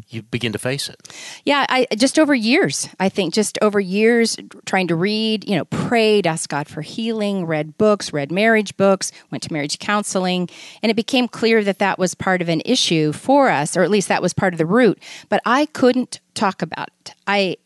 you 0.09 0.23
begin 0.23 0.53
to 0.53 0.59
face 0.59 0.89
it? 0.89 0.97
Yeah, 1.45 1.67
I 1.69 1.87
just 1.97 2.19
over 2.19 2.35
years. 2.35 2.89
I 3.01 3.09
think 3.09 3.35
just 3.35 3.59
over 3.61 3.81
years 3.81 4.37
trying 4.65 4.89
to 4.89 4.95
read, 4.95 5.49
you 5.49 5.57
know, 5.57 5.65
prayed, 5.65 6.27
asked 6.27 6.49
God 6.49 6.69
for 6.69 6.83
healing, 6.83 7.45
read 7.45 7.77
books, 7.77 8.13
read 8.13 8.31
marriage 8.31 8.77
books, 8.77 9.11
went 9.31 9.43
to 9.45 9.53
marriage 9.53 9.79
counseling, 9.79 10.49
and 10.83 10.91
it 10.91 10.95
became 10.95 11.27
clear 11.27 11.65
that 11.65 11.81
that 11.81 11.99
was 11.99 12.15
part 12.15 12.41
of 12.41 12.49
an 12.49 12.63
issue 12.65 13.13
for 13.13 13.51
us, 13.51 13.77
or 13.77 13.83
at 13.83 13.91
least 13.91 14.09
that 14.09 14.23
was 14.23 14.33
part 14.33 14.55
of 14.55 14.59
the 14.59 14.67
root. 14.67 15.03
But 15.29 15.43
I 15.45 15.67
couldn't 15.67 16.21
talk 16.35 16.63
about 16.63 16.91
it. 17.01 17.15
I 17.27 17.57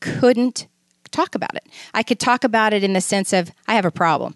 couldn't 0.00 0.66
talk 1.12 1.34
about 1.34 1.54
it. 1.54 1.64
I 1.94 2.02
could 2.02 2.18
talk 2.18 2.42
about 2.42 2.72
it 2.72 2.82
in 2.82 2.92
the 2.92 3.00
sense 3.00 3.32
of 3.32 3.52
I 3.68 3.74
have 3.74 3.84
a 3.84 3.90
problem 3.92 4.34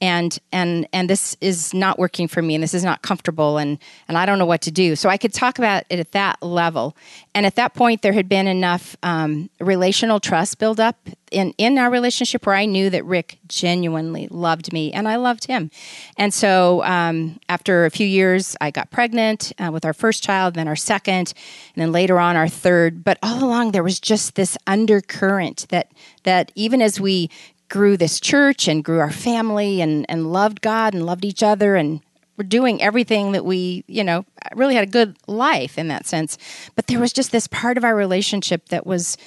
and 0.00 0.38
and 0.52 0.86
and 0.92 1.10
this 1.10 1.36
is 1.40 1.74
not 1.74 1.98
working 1.98 2.28
for 2.28 2.40
me 2.40 2.54
and 2.54 2.62
this 2.62 2.74
is 2.74 2.84
not 2.84 3.02
comfortable 3.02 3.58
and 3.58 3.78
and 4.06 4.16
I 4.16 4.26
don't 4.26 4.38
know 4.38 4.46
what 4.46 4.62
to 4.62 4.70
do. 4.70 4.94
So 4.96 5.08
I 5.08 5.16
could 5.16 5.32
talk 5.32 5.58
about 5.58 5.84
it 5.90 5.98
at 5.98 6.12
that 6.12 6.42
level. 6.42 6.96
And 7.34 7.46
at 7.46 7.56
that 7.56 7.74
point, 7.74 8.02
there 8.02 8.12
had 8.12 8.28
been 8.28 8.46
enough 8.46 8.96
um, 9.02 9.50
relational 9.60 10.20
trust 10.20 10.58
build 10.58 10.80
up 10.80 10.96
in 11.30 11.52
in 11.58 11.78
our 11.78 11.90
relationship 11.90 12.46
where 12.46 12.54
I 12.54 12.64
knew 12.64 12.90
that 12.90 13.04
Rick 13.04 13.38
genuinely 13.48 14.28
loved 14.30 14.72
me 14.72 14.92
and 14.92 15.08
I 15.08 15.16
loved 15.16 15.46
him. 15.46 15.70
And 16.16 16.32
so 16.32 16.82
um, 16.84 17.40
after 17.48 17.84
a 17.84 17.90
few 17.90 18.06
years, 18.06 18.56
I 18.60 18.70
got 18.70 18.90
pregnant 18.90 19.52
uh, 19.58 19.70
with 19.72 19.84
our 19.84 19.94
first 19.94 20.22
child, 20.22 20.54
then 20.54 20.68
our 20.68 20.76
second, 20.76 21.34
and 21.74 21.82
then 21.82 21.92
later 21.92 22.18
on 22.18 22.36
our 22.36 22.48
third. 22.48 23.02
But 23.02 23.18
all 23.22 23.42
along, 23.42 23.72
there 23.72 23.82
was 23.82 23.98
just 23.98 24.36
this 24.36 24.56
undercurrent 24.66 25.66
that 25.70 25.90
that 26.22 26.52
even 26.54 26.80
as 26.80 27.00
we 27.00 27.30
grew 27.68 27.96
this 27.96 28.20
church 28.20 28.68
and 28.68 28.84
grew 28.84 28.98
our 29.00 29.10
family 29.10 29.80
and, 29.80 30.06
and 30.08 30.32
loved 30.32 30.60
God 30.60 30.94
and 30.94 31.04
loved 31.04 31.24
each 31.24 31.42
other 31.42 31.76
and 31.76 32.00
we're 32.38 32.44
doing 32.44 32.80
everything 32.80 33.32
that 33.32 33.44
we, 33.44 33.84
you 33.88 34.04
know, 34.04 34.24
really 34.54 34.76
had 34.76 34.84
a 34.84 34.90
good 34.90 35.16
life 35.26 35.76
in 35.76 35.88
that 35.88 36.06
sense. 36.06 36.38
But 36.76 36.86
there 36.86 37.00
was 37.00 37.12
just 37.12 37.32
this 37.32 37.48
part 37.48 37.76
of 37.76 37.84
our 37.84 37.96
relationship 37.96 38.68
that 38.68 38.86
was 38.86 39.18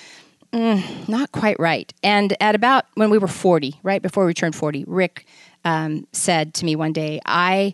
mm, 0.53 1.09
not 1.09 1.31
quite 1.33 1.59
right. 1.59 1.93
And 2.01 2.35
at 2.39 2.55
about 2.55 2.85
when 2.95 3.09
we 3.09 3.17
were 3.17 3.27
40, 3.27 3.81
right 3.83 4.01
before 4.01 4.25
we 4.25 4.33
turned 4.33 4.55
40, 4.55 4.85
Rick 4.87 5.25
um, 5.65 6.07
said 6.13 6.53
to 6.55 6.65
me 6.65 6.77
one 6.77 6.93
day, 6.93 7.19
I, 7.25 7.73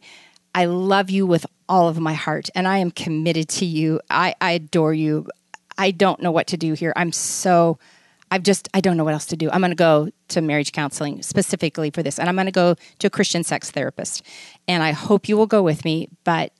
I 0.55 0.65
love 0.65 1.11
you 1.11 1.27
with 1.27 1.45
all 1.69 1.87
of 1.87 1.99
my 1.99 2.15
heart 2.15 2.49
and 2.55 2.67
I 2.67 2.79
am 2.79 2.89
committed 2.89 3.47
to 3.49 3.65
you. 3.65 4.01
I, 4.09 4.33
I 4.41 4.53
adore 4.53 4.93
you. 4.93 5.27
I 5.77 5.91
don't 5.91 6.19
know 6.19 6.31
what 6.31 6.47
to 6.47 6.57
do 6.57 6.73
here. 6.73 6.93
I'm 6.95 7.11
so 7.11 7.77
I've 8.29 8.43
just, 8.43 8.67
I 8.73 8.81
don't 8.81 8.97
know 8.97 9.03
what 9.03 9.13
else 9.13 9.25
to 9.27 9.37
do. 9.37 9.49
I'm 9.51 9.61
going 9.61 9.71
to 9.71 9.75
go 9.75 10.09
to 10.29 10.41
marriage 10.41 10.71
counseling 10.71 11.21
specifically 11.21 11.89
for 11.91 12.03
this, 12.03 12.19
and 12.19 12.27
I'm 12.27 12.35
going 12.35 12.45
to 12.45 12.51
go 12.51 12.75
to 12.99 13.07
a 13.07 13.09
Christian 13.09 13.43
sex 13.43 13.71
therapist. 13.71 14.21
And 14.67 14.83
I 14.83 14.91
hope 14.91 15.29
you 15.29 15.37
will 15.37 15.47
go 15.47 15.63
with 15.63 15.85
me, 15.85 16.09
but 16.23 16.51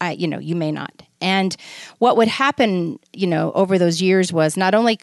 I, 0.00 0.12
you 0.12 0.26
know, 0.26 0.38
you 0.38 0.56
may 0.56 0.72
not. 0.72 1.02
And 1.20 1.56
what 1.98 2.16
would 2.16 2.28
happen, 2.28 2.98
you 3.12 3.26
know, 3.26 3.52
over 3.52 3.78
those 3.78 4.02
years 4.02 4.32
was 4.32 4.56
not 4.56 4.74
only 4.74 4.98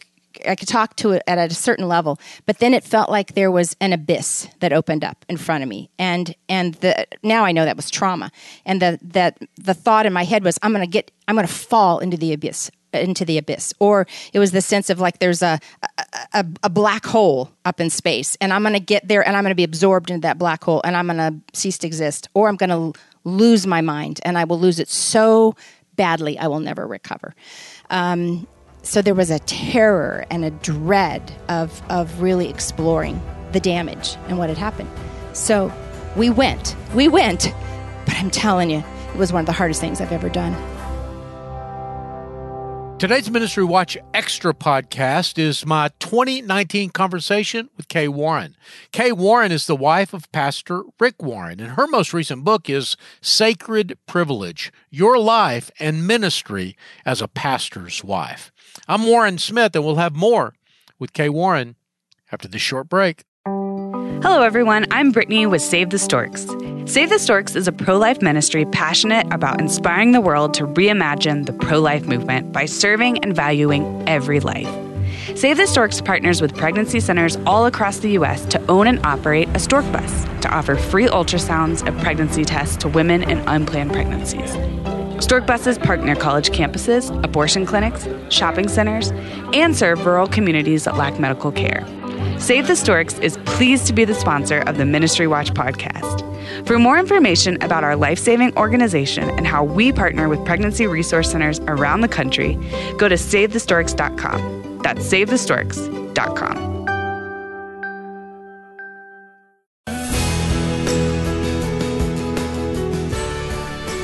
I 0.46 0.54
could 0.56 0.68
talk 0.68 0.96
to 0.96 1.12
it 1.12 1.22
at 1.26 1.38
a 1.38 1.54
certain 1.54 1.88
level, 1.88 2.18
but 2.46 2.58
then 2.58 2.74
it 2.74 2.84
felt 2.84 3.10
like 3.10 3.34
there 3.34 3.50
was 3.50 3.76
an 3.80 3.92
abyss 3.92 4.48
that 4.60 4.72
opened 4.72 5.04
up 5.04 5.24
in 5.28 5.36
front 5.36 5.62
of 5.62 5.68
me, 5.68 5.90
and 5.98 6.34
and 6.48 6.74
the 6.74 7.06
now 7.22 7.44
I 7.44 7.52
know 7.52 7.64
that 7.64 7.76
was 7.76 7.90
trauma, 7.90 8.30
and 8.66 8.82
the 8.82 8.98
that 9.02 9.38
the 9.56 9.74
thought 9.74 10.06
in 10.06 10.12
my 10.12 10.24
head 10.24 10.42
was 10.42 10.58
I'm 10.62 10.72
going 10.72 10.84
to 10.84 10.90
get 10.90 11.10
I'm 11.28 11.36
going 11.36 11.46
to 11.46 11.52
fall 11.52 11.98
into 12.00 12.16
the 12.16 12.32
abyss 12.32 12.70
into 13.02 13.24
the 13.24 13.38
abyss. 13.38 13.74
Or 13.78 14.06
it 14.32 14.38
was 14.38 14.52
the 14.52 14.60
sense 14.60 14.90
of 14.90 15.00
like 15.00 15.18
there's 15.18 15.42
a 15.42 15.58
a, 16.32 16.46
a 16.62 16.70
black 16.70 17.06
hole 17.06 17.50
up 17.64 17.80
in 17.80 17.90
space 17.90 18.36
and 18.40 18.52
i'm 18.52 18.62
going 18.62 18.74
to 18.74 18.80
get 18.80 19.06
there 19.06 19.26
and 19.26 19.36
i'm 19.36 19.42
going 19.42 19.50
to 19.50 19.56
be 19.56 19.64
absorbed 19.64 20.10
into 20.10 20.22
that 20.22 20.38
black 20.38 20.62
hole 20.64 20.80
and 20.84 20.96
i'm 20.96 21.06
going 21.06 21.18
to 21.18 21.58
cease 21.58 21.78
to 21.78 21.86
exist 21.86 22.28
or 22.34 22.48
i'm 22.48 22.56
going 22.56 22.70
to 22.70 22.98
lose 23.24 23.66
my 23.66 23.80
mind 23.80 24.20
and 24.24 24.36
i 24.36 24.44
will 24.44 24.58
lose 24.58 24.78
it 24.78 24.88
so 24.88 25.54
badly 25.96 26.38
i 26.38 26.46
will 26.46 26.60
never 26.60 26.86
recover. 26.86 27.34
Um, 27.90 28.46
so 28.82 29.00
there 29.00 29.14
was 29.14 29.30
a 29.30 29.38
terror 29.40 30.26
and 30.30 30.44
a 30.44 30.50
dread 30.50 31.32
of 31.48 31.80
of 31.90 32.20
really 32.20 32.48
exploring 32.48 33.20
the 33.52 33.60
damage 33.60 34.16
and 34.28 34.36
what 34.38 34.48
had 34.48 34.58
happened. 34.58 34.90
So 35.32 35.72
we 36.16 36.30
went 36.30 36.76
we 36.94 37.08
went 37.08 37.52
but 38.06 38.14
i'm 38.14 38.30
telling 38.30 38.70
you 38.70 38.82
it 39.12 39.16
was 39.16 39.32
one 39.32 39.40
of 39.40 39.46
the 39.46 39.52
hardest 39.52 39.80
things 39.80 40.00
i've 40.00 40.12
ever 40.12 40.28
done 40.28 40.52
Today's 43.04 43.30
Ministry 43.30 43.64
Watch 43.64 43.98
Extra 44.14 44.54
podcast 44.54 45.36
is 45.36 45.66
my 45.66 45.90
2019 45.98 46.88
conversation 46.88 47.68
with 47.76 47.88
Kay 47.88 48.08
Warren. 48.08 48.56
Kay 48.92 49.12
Warren 49.12 49.52
is 49.52 49.66
the 49.66 49.76
wife 49.76 50.14
of 50.14 50.32
Pastor 50.32 50.84
Rick 50.98 51.22
Warren, 51.22 51.60
and 51.60 51.72
her 51.72 51.86
most 51.86 52.14
recent 52.14 52.44
book 52.44 52.70
is 52.70 52.96
Sacred 53.20 53.98
Privilege 54.06 54.72
Your 54.88 55.18
Life 55.18 55.70
and 55.78 56.06
Ministry 56.06 56.78
as 57.04 57.20
a 57.20 57.28
Pastor's 57.28 58.02
Wife. 58.02 58.50
I'm 58.88 59.04
Warren 59.04 59.36
Smith, 59.36 59.76
and 59.76 59.84
we'll 59.84 59.96
have 59.96 60.16
more 60.16 60.54
with 60.98 61.12
Kay 61.12 61.28
Warren 61.28 61.76
after 62.32 62.48
this 62.48 62.62
short 62.62 62.88
break. 62.88 63.24
Hello, 64.04 64.42
everyone. 64.42 64.84
I'm 64.90 65.12
Brittany 65.12 65.46
with 65.46 65.62
Save 65.62 65.88
the 65.88 65.98
Storks. 65.98 66.46
Save 66.84 67.08
the 67.08 67.18
Storks 67.18 67.56
is 67.56 67.66
a 67.66 67.72
pro 67.72 67.96
life 67.96 68.20
ministry 68.20 68.66
passionate 68.66 69.26
about 69.32 69.62
inspiring 69.62 70.12
the 70.12 70.20
world 70.20 70.52
to 70.54 70.66
reimagine 70.66 71.46
the 71.46 71.54
pro 71.54 71.80
life 71.80 72.06
movement 72.06 72.52
by 72.52 72.66
serving 72.66 73.18
and 73.24 73.34
valuing 73.34 74.06
every 74.06 74.40
life. 74.40 74.68
Save 75.38 75.56
the 75.56 75.66
Storks 75.66 76.02
partners 76.02 76.42
with 76.42 76.54
pregnancy 76.54 77.00
centers 77.00 77.36
all 77.46 77.64
across 77.64 77.98
the 77.98 78.10
U.S. 78.10 78.44
to 78.46 78.60
own 78.70 78.88
and 78.88 79.04
operate 79.06 79.48
a 79.54 79.58
stork 79.58 79.90
bus 79.90 80.24
to 80.42 80.54
offer 80.54 80.76
free 80.76 81.06
ultrasounds 81.06 81.86
and 81.86 81.98
pregnancy 82.02 82.44
tests 82.44 82.76
to 82.76 82.88
women 82.88 83.22
in 83.22 83.38
unplanned 83.48 83.92
pregnancies. 83.92 84.52
Stork 85.24 85.46
buses 85.46 85.78
park 85.78 86.00
near 86.02 86.16
college 86.16 86.50
campuses, 86.50 87.10
abortion 87.24 87.64
clinics, 87.64 88.06
shopping 88.28 88.68
centers, 88.68 89.12
and 89.54 89.74
serve 89.74 90.04
rural 90.04 90.26
communities 90.26 90.84
that 90.84 90.96
lack 90.96 91.18
medical 91.18 91.50
care. 91.50 91.86
Save 92.38 92.66
the 92.66 92.76
Storks 92.76 93.18
is 93.20 93.38
pleased 93.44 93.86
to 93.86 93.92
be 93.92 94.04
the 94.04 94.14
sponsor 94.14 94.58
of 94.60 94.76
the 94.76 94.84
Ministry 94.84 95.26
Watch 95.26 95.52
podcast. 95.54 96.22
For 96.66 96.78
more 96.78 96.98
information 96.98 97.56
about 97.62 97.84
our 97.84 97.96
life 97.96 98.18
saving 98.18 98.56
organization 98.56 99.30
and 99.30 99.46
how 99.46 99.64
we 99.64 99.92
partner 99.92 100.28
with 100.28 100.44
pregnancy 100.44 100.86
resource 100.86 101.30
centers 101.30 101.60
around 101.60 102.02
the 102.02 102.08
country, 102.08 102.54
go 102.98 103.08
to 103.08 103.14
SaveTheStorks.com. 103.14 104.80
That's 104.82 105.00
SaveTheStorks.com. 105.06 106.74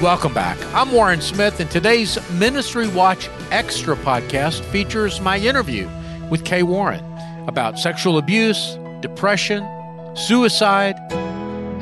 Welcome 0.01 0.33
back. 0.33 0.57
I'm 0.75 0.93
Warren 0.93 1.21
Smith, 1.21 1.61
and 1.61 1.71
today's 1.71 2.19
Ministry 2.31 2.89
Watch 2.89 3.29
Extra 3.51 3.97
podcast 3.97 4.65
features 4.71 5.21
my 5.21 5.37
interview 5.37 5.91
with 6.31 6.43
Kay 6.47 6.63
Warren 6.63 7.10
about 7.51 7.79
sexual 7.79 8.17
abuse, 8.17 8.79
depression, 9.01 9.69
suicide, 10.15 10.97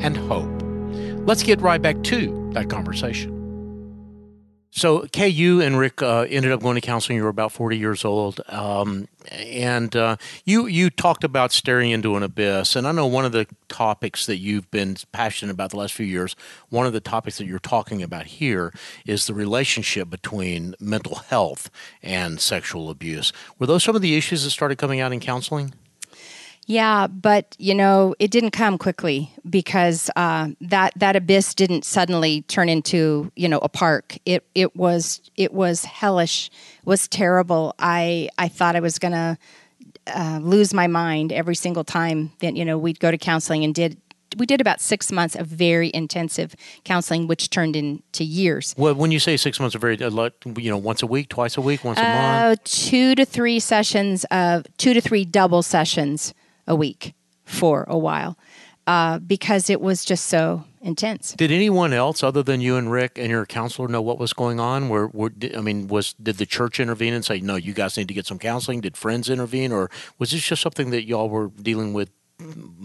and 0.01 0.17
hope. 0.17 0.49
Let's 1.27 1.43
get 1.43 1.61
right 1.61 1.81
back 1.81 2.03
to 2.05 2.49
that 2.53 2.69
conversation. 2.69 3.38
So, 4.71 5.07
you 5.15 5.61
and 5.61 5.79
Rick 5.79 6.01
uh, 6.01 6.27
ended 6.29 6.51
up 6.51 6.61
going 6.61 6.75
to 6.75 6.81
counseling. 6.81 7.17
You 7.17 7.23
were 7.23 7.29
about 7.29 7.51
forty 7.51 7.77
years 7.77 8.05
old, 8.05 8.39
um, 8.49 9.07
and 9.31 9.95
uh, 9.95 10.17
you 10.45 10.67
you 10.67 10.91
talked 10.91 11.23
about 11.23 11.51
staring 11.51 11.89
into 11.89 12.15
an 12.15 12.21
abyss. 12.23 12.75
And 12.75 12.87
I 12.87 12.91
know 12.91 13.07
one 13.07 13.25
of 13.25 13.31
the 13.31 13.47
topics 13.67 14.27
that 14.27 14.37
you've 14.37 14.69
been 14.69 14.95
passionate 15.11 15.51
about 15.51 15.71
the 15.71 15.77
last 15.77 15.93
few 15.93 16.05
years. 16.05 16.35
One 16.69 16.85
of 16.85 16.93
the 16.93 16.99
topics 16.99 17.39
that 17.39 17.45
you're 17.47 17.57
talking 17.57 18.03
about 18.03 18.27
here 18.27 18.71
is 19.05 19.25
the 19.25 19.33
relationship 19.33 20.09
between 20.09 20.75
mental 20.79 21.15
health 21.15 21.71
and 22.03 22.39
sexual 22.39 22.91
abuse. 22.91 23.33
Were 23.57 23.65
those 23.65 23.83
some 23.83 23.95
of 23.95 24.03
the 24.03 24.15
issues 24.15 24.43
that 24.43 24.51
started 24.51 24.77
coming 24.77 24.99
out 24.99 25.11
in 25.11 25.19
counseling? 25.19 25.73
Yeah, 26.69 27.07
but 27.07 27.55
you 27.57 27.73
know, 27.73 28.13
it 28.19 28.29
didn't 28.29 28.51
come 28.51 28.77
quickly 28.77 29.33
because 29.49 30.11
uh, 30.15 30.49
that 30.61 30.93
that 30.97 31.15
abyss 31.15 31.55
didn't 31.55 31.83
suddenly 31.83 32.43
turn 32.43 32.69
into 32.69 33.31
you 33.35 33.49
know 33.49 33.57
a 33.63 33.67
park. 33.67 34.19
It 34.23 34.45
it 34.53 34.75
was 34.75 35.19
it 35.35 35.51
was 35.51 35.83
hellish, 35.83 36.51
was 36.85 37.07
terrible. 37.07 37.73
I 37.79 38.29
I 38.37 38.49
thought 38.49 38.75
I 38.75 38.81
was 38.81 38.99
gonna 38.99 39.39
uh, 40.05 40.39
lose 40.43 40.71
my 40.71 40.85
mind 40.85 41.33
every 41.33 41.55
single 41.55 41.83
time 41.83 42.33
that 42.37 42.55
you 42.55 42.63
know 42.63 42.77
we'd 42.77 42.99
go 42.99 43.09
to 43.09 43.17
counseling 43.17 43.63
and 43.63 43.73
did 43.73 43.97
we 44.37 44.45
did 44.45 44.61
about 44.61 44.79
six 44.79 45.11
months 45.11 45.35
of 45.35 45.47
very 45.47 45.89
intensive 45.91 46.55
counseling, 46.83 47.25
which 47.25 47.49
turned 47.49 47.75
into 47.75 48.23
years. 48.23 48.75
Well, 48.77 48.93
when 48.93 49.09
you 49.09 49.17
say 49.17 49.37
six 49.37 49.59
months 49.59 49.73
of 49.73 49.81
very, 49.81 49.97
you 49.97 50.69
know, 50.69 50.77
once 50.77 51.01
a 51.01 51.07
week, 51.07 51.29
twice 51.29 51.57
a 51.57 51.61
week, 51.61 51.83
once 51.83 51.97
a 51.97 52.07
uh, 52.07 52.47
month, 52.49 52.63
two 52.63 53.15
to 53.15 53.25
three 53.25 53.59
sessions 53.59 54.23
of 54.25 54.67
two 54.77 54.93
to 54.93 55.01
three 55.01 55.25
double 55.25 55.63
sessions 55.63 56.35
a 56.69 56.75
week 56.75 57.13
for 57.43 57.83
a 57.89 57.97
while 57.97 58.37
uh, 58.89 59.19
because 59.19 59.69
it 59.69 59.81
was 59.81 60.03
just 60.05 60.27
so 60.27 60.63
intense. 60.81 61.33
Did 61.33 61.51
anyone 61.51 61.93
else 61.93 62.23
other 62.23 62.41
than 62.41 62.59
you 62.59 62.75
and 62.75 62.91
Rick 62.91 63.19
and 63.19 63.29
your 63.29 63.45
counselor 63.45 63.87
know 63.87 64.01
what 64.01 64.17
was 64.17 64.33
going 64.33 64.59
on? 64.59 64.89
Were, 64.89 65.07
were 65.09 65.31
I 65.55 65.61
mean, 65.61 65.87
was 65.87 66.13
did 66.13 66.37
the 66.37 66.47
church 66.47 66.79
intervene 66.79 67.13
and 67.13 67.23
say 67.23 67.39
no, 67.39 67.55
you 67.55 67.73
guys 67.73 67.97
need 67.97 68.07
to 68.07 68.15
get 68.15 68.25
some 68.25 68.39
counseling? 68.39 68.81
Did 68.81 68.97
friends 68.97 69.29
intervene, 69.29 69.71
or 69.71 69.91
was 70.17 70.31
this 70.31 70.41
just 70.41 70.63
something 70.63 70.89
that 70.89 71.05
y'all 71.05 71.29
were 71.29 71.49
dealing 71.49 71.93
with 71.93 72.09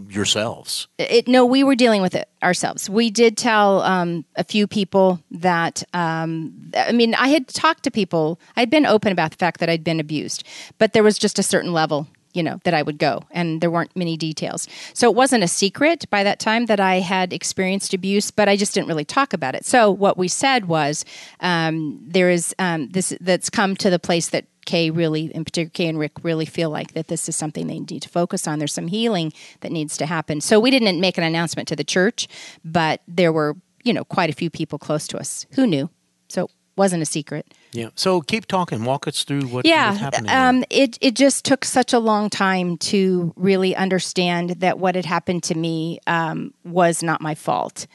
yourselves? 0.09 0.88
It, 0.99 1.26
no, 1.26 1.47
we 1.47 1.64
were 1.64 1.76
dealing 1.76 2.03
with 2.03 2.14
it 2.14 2.29
ourselves. 2.43 2.91
We 2.91 3.11
did 3.11 3.38
tell 3.38 3.83
um, 3.83 4.25
a 4.37 4.45
few 4.45 4.67
people 4.67 5.21
that, 5.31 5.85
um, 5.95 6.73
I 6.76 6.93
mean, 6.93 7.14
I 7.14 7.29
had 7.29 7.49
talked 7.49 7.85
to 7.85 7.91
people, 7.91 8.41
I'd 8.57 8.69
been 8.69 8.85
open 8.85 9.12
about 9.12 9.31
the 9.31 9.37
fact 9.37 9.61
that 9.61 9.71
I'd 9.71 9.85
been 9.85 10.00
abused, 10.00 10.45
but 10.79 10.93
there 10.93 11.03
was 11.03 11.19
just 11.19 11.38
a 11.38 11.43
certain 11.43 11.73
level 11.73 12.09
you 12.35 12.43
know 12.43 12.61
that 12.64 12.75
I 12.75 12.83
would 12.83 12.99
go, 12.99 13.23
and 13.31 13.61
there 13.61 13.71
weren't 13.71 13.97
many 13.97 14.17
details. 14.17 14.69
So 14.93 15.09
it 15.09 15.17
wasn't 15.17 15.45
a 15.45 15.49
secret 15.49 16.05
by 16.11 16.23
that 16.25 16.38
time 16.38 16.67
that 16.67 16.81
I 16.81 17.00
had 17.00 17.33
experienced 17.33 17.95
abuse, 17.95 18.31
but 18.31 18.49
I 18.49 18.57
just 18.57 18.75
didn't 18.75 18.88
really 18.88 19.05
talk 19.05 19.33
about 19.33 19.55
it. 19.55 19.64
So 19.64 19.91
what 19.91 20.19
we 20.19 20.29
said 20.29 20.67
was 20.67 21.05
um, 21.41 22.00
there 22.03 22.31
is 22.31 22.55
um, 22.59 22.88
this 22.88 23.17
that's 23.21 23.49
come 23.50 23.76
to 23.76 23.91
the 23.91 23.99
place 23.99 24.29
that 24.31 24.47
Kay 24.64 24.91
really, 24.91 25.35
in 25.35 25.45
particular, 25.45 25.71
Kay 25.71 25.88
and 25.88 25.99
Rick 25.99 26.12
really 26.23 26.47
feel 26.47 26.71
like 26.71 26.95
that 26.95 27.09
this 27.09 27.29
is 27.29 27.37
something 27.37 27.67
they 27.67 27.81
need 27.81 28.03
to 28.03 28.09
focus 28.09 28.47
on. 28.49 28.59
There's 28.59 28.73
some 28.73 28.88
healing 28.88 29.33
that 29.61 29.73
needs 29.73 29.97
to 29.99 30.07
happen. 30.07 30.41
So 30.41 30.59
we 30.59 30.71
didn't 30.71 31.00
make 31.00 31.19
an 31.19 31.25
announcement 31.25 31.69
to 31.69 31.76
the 31.76 31.85
church, 31.85 32.29
but 32.64 33.03
there 33.07 33.33
were, 33.33 33.57
you 33.83 33.93
know, 33.93 34.05
quite 34.05 34.31
a 34.31 34.35
few 34.35 34.50
people 34.50 34.79
close 34.79 35.07
to 35.09 35.19
us 35.19 35.47
who 35.53 35.67
knew. 35.67 35.91
So 36.29 36.49
wasn't 36.76 37.02
a 37.02 37.07
secret. 37.07 37.47
Yeah. 37.73 37.88
So 37.95 38.21
keep 38.21 38.47
talking. 38.47 38.85
Walk 38.85 39.07
us 39.09 39.25
through 39.25 39.47
what, 39.47 39.66
yeah, 39.66 39.93
happening. 39.95 40.31
Um, 40.31 40.64
it 40.71 40.99
it 41.00 41.14
just 41.14 41.45
took 41.45 41.64
such 41.64 41.93
a 41.93 41.99
long 41.99 42.31
time 42.31 42.76
to 42.78 43.33
really 43.37 43.75
understand 43.76 44.50
that 44.61 44.78
what 44.78 44.95
had 44.95 45.04
happened 45.04 45.43
to 45.45 45.54
me 45.54 46.00
um, 46.07 46.54
was 46.64 47.02
not 47.02 47.21
my 47.21 47.35
fault. 47.35 47.87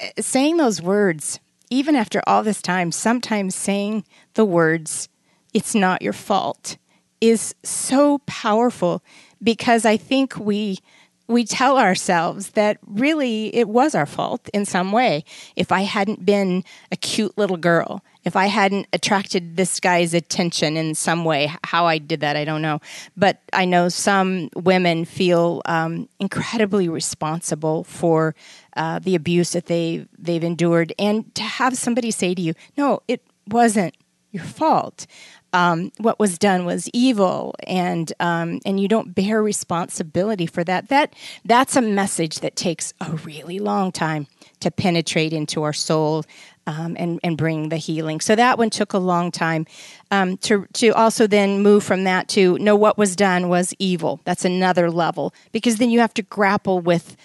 Uh, 0.00 0.08
saying 0.20 0.56
those 0.56 0.82
words, 0.82 1.40
even 1.70 1.96
after 1.96 2.22
all 2.26 2.42
this 2.42 2.62
time, 2.62 2.92
sometimes 2.92 3.54
saying 3.54 4.04
the 4.34 4.44
words, 4.44 5.08
"It's 5.52 5.74
not 5.74 6.02
your 6.02 6.12
fault," 6.12 6.76
is 7.20 7.54
so 7.62 8.18
powerful 8.26 9.02
because 9.42 9.84
I 9.84 9.96
think 9.96 10.38
we 10.38 10.78
we 11.26 11.44
tell 11.44 11.78
ourselves 11.78 12.50
that 12.50 12.78
really 12.86 13.54
it 13.54 13.68
was 13.68 13.94
our 13.94 14.06
fault 14.06 14.48
in 14.52 14.64
some 14.64 14.92
way. 14.92 15.24
If 15.56 15.72
I 15.72 15.82
hadn't 15.82 16.24
been 16.26 16.64
a 16.92 16.96
cute 16.96 17.36
little 17.38 17.56
girl, 17.56 18.02
if 18.24 18.36
I 18.36 18.46
hadn't 18.46 18.86
attracted 18.92 19.56
this 19.56 19.80
guy's 19.80 20.14
attention 20.14 20.76
in 20.76 20.94
some 20.94 21.24
way, 21.24 21.50
how 21.64 21.86
I 21.86 21.98
did 21.98 22.20
that, 22.20 22.36
I 22.36 22.44
don't 22.44 22.62
know. 22.62 22.80
But 23.16 23.40
I 23.52 23.64
know 23.64 23.88
some 23.88 24.50
women 24.54 25.04
feel 25.04 25.62
um, 25.66 26.08
incredibly 26.18 26.88
responsible 26.88 27.84
for 27.84 28.34
uh, 28.76 28.98
the 28.98 29.14
abuse 29.14 29.50
that 29.50 29.66
they 29.66 30.06
they've 30.18 30.44
endured, 30.44 30.92
and 30.98 31.34
to 31.34 31.42
have 31.42 31.76
somebody 31.76 32.10
say 32.10 32.34
to 32.34 32.42
you, 32.42 32.54
"No, 32.76 33.00
it 33.08 33.22
wasn't 33.46 33.94
your 34.32 34.44
fault." 34.44 35.06
Um, 35.54 35.92
what 35.98 36.18
was 36.18 36.36
done 36.36 36.64
was 36.64 36.90
evil, 36.92 37.54
and 37.66 38.12
um, 38.18 38.60
and 38.66 38.80
you 38.80 38.88
don't 38.88 39.14
bear 39.14 39.40
responsibility 39.42 40.46
for 40.46 40.64
that. 40.64 40.88
That 40.88 41.14
that's 41.44 41.76
a 41.76 41.80
message 41.80 42.40
that 42.40 42.56
takes 42.56 42.92
a 43.00 43.12
really 43.12 43.60
long 43.60 43.92
time 43.92 44.26
to 44.60 44.70
penetrate 44.70 45.32
into 45.32 45.62
our 45.62 45.72
soul. 45.72 46.24
Um, 46.66 46.96
and 46.98 47.20
and 47.22 47.36
bring 47.36 47.68
the 47.68 47.76
healing. 47.76 48.20
So 48.20 48.34
that 48.36 48.56
one 48.56 48.70
took 48.70 48.94
a 48.94 48.98
long 48.98 49.30
time 49.30 49.66
um, 50.10 50.38
to 50.38 50.66
to 50.72 50.92
also 50.92 51.26
then 51.26 51.62
move 51.62 51.84
from 51.84 52.04
that 52.04 52.26
to 52.28 52.56
know 52.56 52.74
what 52.74 52.96
was 52.96 53.14
done 53.14 53.50
was 53.50 53.74
evil. 53.78 54.22
That's 54.24 54.46
another 54.46 54.90
level 54.90 55.34
because 55.52 55.76
then 55.76 55.90
you 55.90 56.00
have 56.00 56.14
to 56.14 56.22
grapple 56.22 56.80
with 56.80 57.18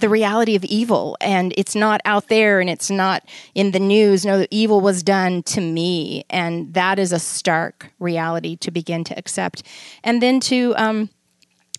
the 0.00 0.08
reality 0.08 0.56
of 0.56 0.64
evil 0.64 1.16
and 1.20 1.52
it's 1.56 1.74
not 1.74 2.00
out 2.04 2.28
there 2.28 2.60
and 2.60 2.70
it's 2.70 2.90
not 2.90 3.24
in 3.54 3.72
the 3.72 3.78
news. 3.78 4.24
No 4.24 4.46
evil 4.50 4.80
was 4.80 5.02
done 5.02 5.42
to 5.44 5.60
me 5.60 6.24
and 6.30 6.72
that 6.74 6.98
is 6.98 7.12
a 7.12 7.18
stark 7.18 7.92
reality 7.98 8.56
to 8.56 8.70
begin 8.70 9.04
to 9.04 9.18
accept. 9.18 9.62
And 10.02 10.22
then 10.22 10.40
to 10.40 10.74
um, 10.76 11.10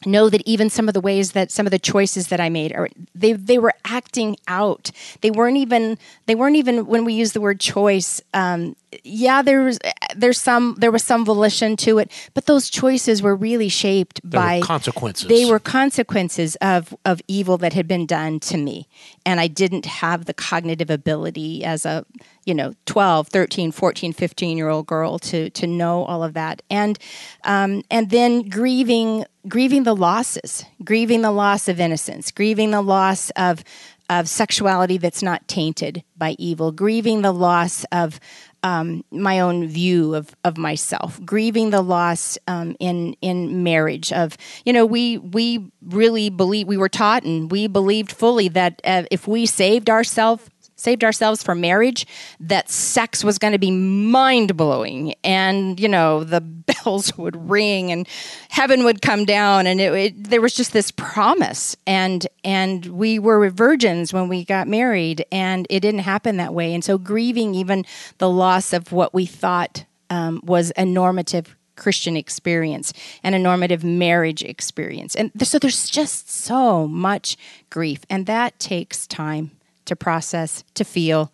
know 0.05 0.29
that 0.29 0.41
even 0.45 0.69
some 0.69 0.87
of 0.87 0.93
the 0.93 1.01
ways 1.01 1.31
that 1.31 1.51
some 1.51 1.65
of 1.65 1.71
the 1.71 1.79
choices 1.79 2.27
that 2.27 2.39
I 2.39 2.49
made 2.49 2.73
are 2.73 2.89
they 3.13 3.33
they 3.33 3.57
were 3.57 3.73
acting 3.85 4.37
out. 4.47 4.91
They 5.21 5.31
weren't 5.31 5.57
even 5.57 5.97
they 6.25 6.35
weren't 6.35 6.55
even 6.55 6.85
when 6.85 7.05
we 7.05 7.13
use 7.13 7.33
the 7.33 7.41
word 7.41 7.59
choice. 7.59 8.21
Um, 8.33 8.75
yeah, 9.03 9.41
there 9.41 9.63
was 9.63 9.79
there's 10.15 10.39
some 10.39 10.75
there 10.77 10.91
was 10.91 11.03
some 11.03 11.25
volition 11.25 11.75
to 11.77 11.99
it, 11.99 12.11
but 12.33 12.45
those 12.45 12.69
choices 12.69 13.21
were 13.21 13.35
really 13.35 13.69
shaped 13.69 14.21
there 14.23 14.39
by 14.39 14.61
consequences. 14.61 15.27
They 15.27 15.45
were 15.45 15.59
consequences 15.59 16.55
of 16.57 16.95
of 17.05 17.21
evil 17.27 17.57
that 17.59 17.73
had 17.73 17.87
been 17.87 18.05
done 18.05 18.39
to 18.41 18.57
me, 18.57 18.87
and 19.25 19.39
I 19.39 19.47
didn't 19.47 19.85
have 19.85 20.25
the 20.25 20.33
cognitive 20.33 20.89
ability 20.89 21.63
as 21.63 21.85
a 21.85 22.05
you 22.45 22.53
know 22.53 22.73
12 22.85 23.29
13 23.29 23.71
14 23.71 24.13
15 24.13 24.57
year 24.57 24.69
old 24.69 24.85
girl 24.85 25.17
to 25.19 25.49
to 25.51 25.67
know 25.67 26.03
all 26.03 26.23
of 26.23 26.33
that 26.33 26.61
and 26.69 26.99
um, 27.43 27.83
and 27.89 28.09
then 28.09 28.49
grieving 28.49 29.25
grieving 29.47 29.83
the 29.83 29.95
losses 29.95 30.65
grieving 30.83 31.21
the 31.21 31.31
loss 31.31 31.67
of 31.67 31.79
innocence 31.79 32.31
grieving 32.31 32.71
the 32.71 32.81
loss 32.81 33.29
of 33.31 33.63
of 34.09 34.27
sexuality 34.27 34.97
that's 34.97 35.23
not 35.23 35.47
tainted 35.47 36.03
by 36.17 36.35
evil 36.37 36.71
grieving 36.71 37.21
the 37.21 37.31
loss 37.31 37.85
of 37.91 38.19
um, 38.63 39.03
my 39.11 39.41
own 39.41 39.67
view 39.67 40.15
of, 40.15 40.33
of 40.45 40.57
myself, 40.57 41.23
grieving 41.25 41.69
the 41.69 41.81
loss 41.81 42.37
um, 42.47 42.75
in 42.79 43.15
in 43.21 43.63
marriage. 43.63 44.11
Of 44.11 44.37
you 44.65 44.71
know, 44.73 44.85
we 44.85 45.17
we 45.17 45.69
really 45.81 46.29
believe 46.29 46.67
we 46.67 46.77
were 46.77 46.89
taught 46.89 47.23
and 47.23 47.51
we 47.51 47.67
believed 47.67 48.11
fully 48.11 48.47
that 48.49 48.81
uh, 48.85 49.03
if 49.11 49.27
we 49.27 49.45
saved 49.45 49.89
ourselves 49.89 50.49
saved 50.83 51.03
ourselves 51.03 51.41
for 51.41 51.55
marriage, 51.55 52.05
that 52.39 52.69
sex 52.69 53.23
was 53.23 53.37
going 53.37 53.53
to 53.53 53.59
be 53.59 53.71
mind 53.71 54.55
blowing, 54.57 55.15
and 55.23 55.79
you 55.79 55.87
know 55.87 56.23
the 56.23 56.41
bells 56.83 57.17
would 57.17 57.49
ring 57.49 57.91
and 57.91 58.07
heaven 58.49 58.83
would 58.83 59.01
come 59.01 59.25
down, 59.25 59.65
and 59.65 59.79
it, 59.79 59.93
it, 59.93 60.29
there 60.29 60.41
was 60.41 60.53
just 60.53 60.73
this 60.73 60.91
promise, 60.91 61.75
and 61.87 62.27
and 62.43 62.85
we 62.87 63.19
were 63.19 63.49
virgins 63.49 64.13
when 64.13 64.27
we 64.27 64.43
got 64.43 64.67
married, 64.67 65.25
and 65.31 65.65
it 65.69 65.79
didn't 65.79 66.01
happen 66.01 66.37
that 66.37 66.53
way, 66.53 66.73
and 66.73 66.83
so 66.83 66.97
grieving 66.97 67.55
even 67.55 67.85
the 68.17 68.29
loss 68.29 68.73
of 68.73 68.91
what 68.91 69.13
we 69.13 69.25
thought 69.25 69.85
um, 70.09 70.41
was 70.43 70.71
a 70.77 70.85
normative 70.85 71.55
Christian 71.75 72.15
experience 72.15 72.93
and 73.23 73.33
a 73.33 73.39
normative 73.39 73.83
marriage 73.83 74.43
experience. 74.43 75.15
And 75.15 75.31
so 75.41 75.57
there's 75.57 75.89
just 75.89 76.29
so 76.29 76.87
much 76.87 77.35
grief, 77.69 78.01
and 78.09 78.25
that 78.27 78.59
takes 78.59 79.07
time 79.07 79.51
to 79.85 79.95
process, 79.95 80.63
to 80.73 80.83
feel, 80.83 81.31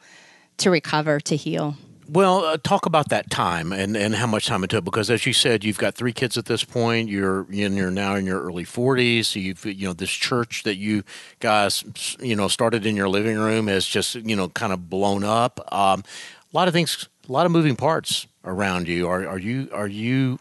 to 0.57 0.69
recover, 0.69 1.19
to 1.21 1.35
heal. 1.35 1.77
Well, 2.11 2.43
uh, 2.43 2.57
talk 2.57 2.87
about 2.87 3.09
that 3.09 3.29
time 3.29 3.71
and, 3.71 3.95
and 3.95 4.15
how 4.15 4.25
much 4.25 4.47
time 4.47 4.63
it 4.63 4.71
took 4.71 4.83
because, 4.83 5.11
as 5.11 5.27
you 5.27 5.33
said, 5.33 5.63
you've 5.63 5.77
got 5.77 5.93
three 5.93 6.11
kids 6.11 6.39
at 6.39 6.45
this 6.45 6.63
point. 6.63 7.07
You're 7.07 7.45
in 7.51 7.77
you're 7.77 7.91
now 7.91 8.15
in 8.15 8.25
your 8.25 8.41
early 8.41 8.65
40s. 8.65 9.25
So 9.25 9.39
you've 9.39 9.63
you 9.63 9.87
know 9.87 9.93
this 9.93 10.09
church 10.09 10.63
that 10.63 10.77
you 10.77 11.03
guys 11.39 11.83
you 12.19 12.35
know 12.35 12.47
started 12.47 12.87
in 12.87 12.95
your 12.95 13.09
living 13.09 13.37
room 13.37 13.67
has 13.67 13.85
just 13.85 14.15
you 14.15 14.35
know 14.35 14.49
kind 14.49 14.73
of 14.73 14.89
blown 14.89 15.23
up. 15.23 15.59
Um, 15.71 16.03
a 16.51 16.57
lot 16.57 16.67
of 16.67 16.73
things, 16.73 17.07
a 17.27 17.31
lot 17.31 17.45
of 17.45 17.51
moving 17.51 17.75
parts 17.75 18.25
around 18.43 18.87
you. 18.87 19.07
Are 19.07 19.27
are 19.27 19.39
you 19.39 19.69
are 19.71 19.87
you? 19.87 20.39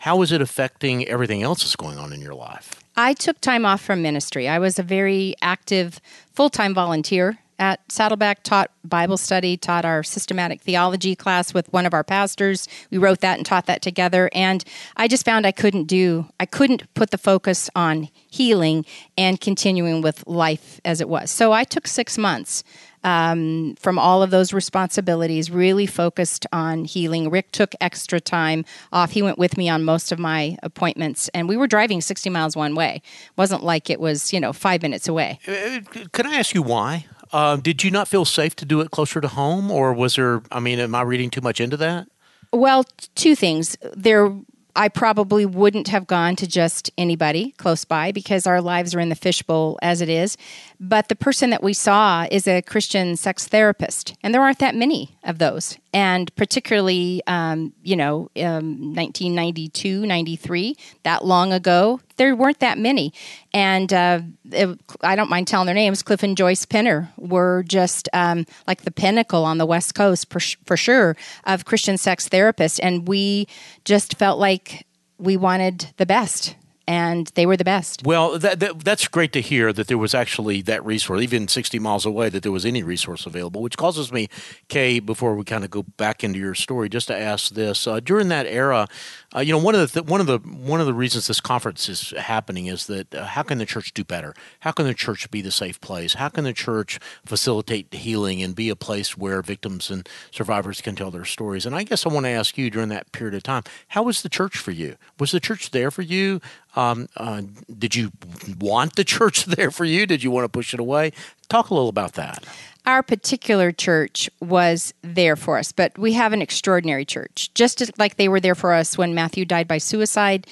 How 0.00 0.20
is 0.20 0.32
it 0.32 0.42
affecting 0.42 1.08
everything 1.08 1.42
else 1.42 1.60
that's 1.62 1.76
going 1.76 1.96
on 1.96 2.12
in 2.12 2.20
your 2.20 2.34
life? 2.34 2.82
I 2.94 3.14
took 3.14 3.40
time 3.40 3.64
off 3.64 3.80
from 3.80 4.02
ministry. 4.02 4.48
I 4.48 4.58
was 4.58 4.78
a 4.78 4.82
very 4.82 5.34
active 5.40 5.98
full 6.34 6.50
time 6.50 6.74
volunteer 6.74 7.38
at 7.58 7.80
Saddleback, 7.90 8.42
taught 8.42 8.70
Bible 8.84 9.16
study, 9.16 9.56
taught 9.56 9.84
our 9.84 10.02
systematic 10.02 10.60
theology 10.60 11.14
class 11.14 11.54
with 11.54 11.72
one 11.72 11.86
of 11.86 11.94
our 11.94 12.04
pastors. 12.04 12.68
We 12.90 12.98
wrote 12.98 13.20
that 13.20 13.38
and 13.38 13.46
taught 13.46 13.66
that 13.66 13.82
together. 13.82 14.30
And 14.32 14.64
I 14.96 15.08
just 15.08 15.24
found 15.24 15.46
I 15.46 15.52
couldn't 15.52 15.84
do, 15.84 16.26
I 16.38 16.46
couldn't 16.46 16.92
put 16.94 17.10
the 17.10 17.18
focus 17.18 17.70
on 17.74 18.08
healing 18.28 18.84
and 19.16 19.40
continuing 19.40 20.02
with 20.02 20.26
life 20.26 20.80
as 20.84 21.00
it 21.00 21.08
was. 21.08 21.30
So 21.30 21.52
I 21.52 21.64
took 21.64 21.86
six 21.86 22.18
months. 22.18 22.62
Um, 23.04 23.76
from 23.78 24.00
all 24.00 24.20
of 24.24 24.30
those 24.30 24.52
responsibilities, 24.52 25.48
really 25.48 25.86
focused 25.86 26.44
on 26.52 26.86
healing. 26.86 27.30
Rick 27.30 27.52
took 27.52 27.72
extra 27.80 28.18
time 28.18 28.64
off. 28.92 29.12
He 29.12 29.22
went 29.22 29.38
with 29.38 29.56
me 29.56 29.68
on 29.68 29.84
most 29.84 30.10
of 30.10 30.18
my 30.18 30.58
appointments, 30.64 31.28
and 31.28 31.48
we 31.48 31.56
were 31.56 31.68
driving 31.68 32.00
60 32.00 32.30
miles 32.30 32.56
one 32.56 32.74
way. 32.74 33.02
It 33.04 33.36
wasn't 33.36 33.62
like 33.62 33.90
it 33.90 34.00
was, 34.00 34.32
you 34.32 34.40
know, 34.40 34.52
five 34.52 34.82
minutes 34.82 35.06
away. 35.06 35.38
Uh, 35.46 35.80
can 36.12 36.26
I 36.26 36.34
ask 36.34 36.52
you 36.52 36.62
why? 36.62 37.06
Uh, 37.36 37.56
did 37.56 37.84
you 37.84 37.90
not 37.90 38.08
feel 38.08 38.24
safe 38.24 38.56
to 38.56 38.64
do 38.64 38.80
it 38.80 38.90
closer 38.90 39.20
to 39.20 39.28
home, 39.28 39.70
or 39.70 39.92
was 39.92 40.14
there? 40.14 40.40
I 40.50 40.58
mean, 40.58 40.78
am 40.78 40.94
I 40.94 41.02
reading 41.02 41.28
too 41.28 41.42
much 41.42 41.60
into 41.60 41.76
that? 41.76 42.08
Well, 42.50 42.86
two 43.14 43.34
things. 43.36 43.76
There, 43.94 44.34
I 44.74 44.88
probably 44.88 45.44
wouldn't 45.44 45.88
have 45.88 46.06
gone 46.06 46.36
to 46.36 46.46
just 46.46 46.90
anybody 46.96 47.50
close 47.58 47.84
by 47.84 48.10
because 48.10 48.46
our 48.46 48.62
lives 48.62 48.94
are 48.94 49.00
in 49.00 49.10
the 49.10 49.14
fishbowl 49.14 49.78
as 49.82 50.00
it 50.00 50.08
is. 50.08 50.38
But 50.80 51.08
the 51.08 51.14
person 51.14 51.50
that 51.50 51.62
we 51.62 51.74
saw 51.74 52.26
is 52.30 52.48
a 52.48 52.62
Christian 52.62 53.16
sex 53.16 53.46
therapist, 53.46 54.14
and 54.22 54.32
there 54.32 54.40
aren't 54.40 54.60
that 54.60 54.74
many 54.74 55.18
of 55.22 55.38
those. 55.38 55.76
And 55.92 56.34
particularly, 56.36 57.20
um, 57.26 57.74
you 57.82 57.96
know, 57.96 58.30
um, 58.38 58.94
1992, 58.94 60.06
93, 60.06 60.74
that 61.02 61.22
long 61.22 61.52
ago, 61.52 62.00
there 62.16 62.34
weren't 62.34 62.60
that 62.60 62.78
many. 62.78 63.12
And 63.52 63.92
uh, 63.92 64.20
it, 64.50 64.78
I 65.02 65.16
don't 65.16 65.30
mind 65.30 65.46
telling 65.46 65.66
their 65.66 65.74
names. 65.74 66.02
Cliff 66.02 66.22
and 66.22 66.36
Joyce 66.36 66.66
Penner 66.66 67.08
were 67.16 67.64
just 67.66 68.08
um, 68.12 68.46
like 68.66 68.82
the 68.82 68.90
pinnacle 68.90 69.44
on 69.44 69.58
the 69.58 69.66
West 69.66 69.94
Coast, 69.94 70.30
for, 70.30 70.40
for 70.64 70.76
sure, 70.76 71.16
of 71.44 71.64
Christian 71.64 71.96
sex 71.96 72.28
therapists. 72.28 72.80
And 72.82 73.06
we 73.08 73.48
just 73.84 74.16
felt 74.16 74.38
like 74.38 74.86
we 75.18 75.36
wanted 75.36 75.92
the 75.96 76.06
best 76.06 76.56
and 76.88 77.26
they 77.34 77.46
were 77.46 77.56
the 77.56 77.64
best. 77.64 78.02
Well, 78.04 78.38
that, 78.38 78.60
that, 78.60 78.84
that's 78.84 79.08
great 79.08 79.32
to 79.32 79.40
hear 79.40 79.72
that 79.72 79.88
there 79.88 79.98
was 79.98 80.14
actually 80.14 80.62
that 80.62 80.84
resource, 80.84 81.20
even 81.20 81.48
60 81.48 81.78
miles 81.78 82.06
away, 82.06 82.28
that 82.28 82.42
there 82.42 82.52
was 82.52 82.64
any 82.64 82.82
resource 82.82 83.26
available, 83.26 83.60
which 83.60 83.76
causes 83.76 84.12
me, 84.12 84.28
Kay, 84.68 85.00
before 85.00 85.34
we 85.34 85.44
kind 85.44 85.64
of 85.64 85.70
go 85.70 85.82
back 85.82 86.22
into 86.22 86.38
your 86.38 86.54
story, 86.54 86.88
just 86.88 87.08
to 87.08 87.16
ask 87.16 87.54
this. 87.54 87.86
Uh, 87.86 87.98
during 87.98 88.28
that 88.28 88.46
era, 88.46 88.86
uh, 89.34 89.40
you 89.40 89.52
know, 89.52 89.58
one 89.58 89.74
of 89.74 89.80
the 89.80 90.00
th- 90.00 90.06
one 90.06 90.20
of 90.20 90.26
the 90.26 90.38
one 90.38 90.80
of 90.80 90.86
the 90.86 90.94
reasons 90.94 91.26
this 91.26 91.40
conference 91.40 91.88
is 91.88 92.10
happening 92.16 92.66
is 92.66 92.86
that 92.86 93.14
uh, 93.14 93.24
how 93.24 93.42
can 93.42 93.58
the 93.58 93.66
church 93.66 93.92
do 93.92 94.04
better? 94.04 94.34
How 94.60 94.70
can 94.70 94.86
the 94.86 94.94
church 94.94 95.30
be 95.30 95.42
the 95.42 95.50
safe 95.50 95.80
place? 95.80 96.14
How 96.14 96.28
can 96.28 96.44
the 96.44 96.52
church 96.52 97.00
facilitate 97.24 97.92
healing 97.92 98.42
and 98.42 98.54
be 98.54 98.70
a 98.70 98.76
place 98.76 99.16
where 99.16 99.42
victims 99.42 99.90
and 99.90 100.08
survivors 100.30 100.80
can 100.80 100.94
tell 100.94 101.10
their 101.10 101.24
stories? 101.24 101.66
And 101.66 101.74
I 101.74 101.82
guess 101.82 102.06
I 102.06 102.08
want 102.08 102.26
to 102.26 102.30
ask 102.30 102.56
you 102.56 102.70
during 102.70 102.88
that 102.90 103.10
period 103.12 103.34
of 103.34 103.42
time, 103.42 103.64
how 103.88 104.04
was 104.04 104.22
the 104.22 104.28
church 104.28 104.56
for 104.56 104.70
you? 104.70 104.96
Was 105.18 105.32
the 105.32 105.40
church 105.40 105.72
there 105.72 105.90
for 105.90 106.02
you? 106.02 106.40
Um, 106.76 107.08
uh, 107.16 107.42
did 107.78 107.96
you 107.96 108.12
want 108.58 108.96
the 108.96 109.04
church 109.04 109.44
there 109.56 109.70
for 109.70 109.84
you? 109.84 110.06
Did 110.06 110.22
you 110.22 110.30
want 110.30 110.44
to 110.44 110.48
push 110.48 110.74
it 110.74 110.80
away? 110.80 111.12
Talk 111.48 111.70
a 111.70 111.74
little 111.74 111.88
about 111.88 112.14
that. 112.14 112.44
Our 112.86 113.02
particular 113.02 113.72
church 113.72 114.30
was 114.40 114.94
there 115.02 115.34
for 115.34 115.58
us, 115.58 115.72
but 115.72 115.98
we 115.98 116.12
have 116.12 116.32
an 116.32 116.40
extraordinary 116.40 117.04
church. 117.04 117.52
Just 117.52 117.98
like 117.98 118.16
they 118.16 118.28
were 118.28 118.38
there 118.38 118.54
for 118.54 118.72
us 118.72 118.96
when 118.96 119.12
Matthew 119.12 119.44
died 119.44 119.66
by 119.66 119.78
suicide, 119.78 120.46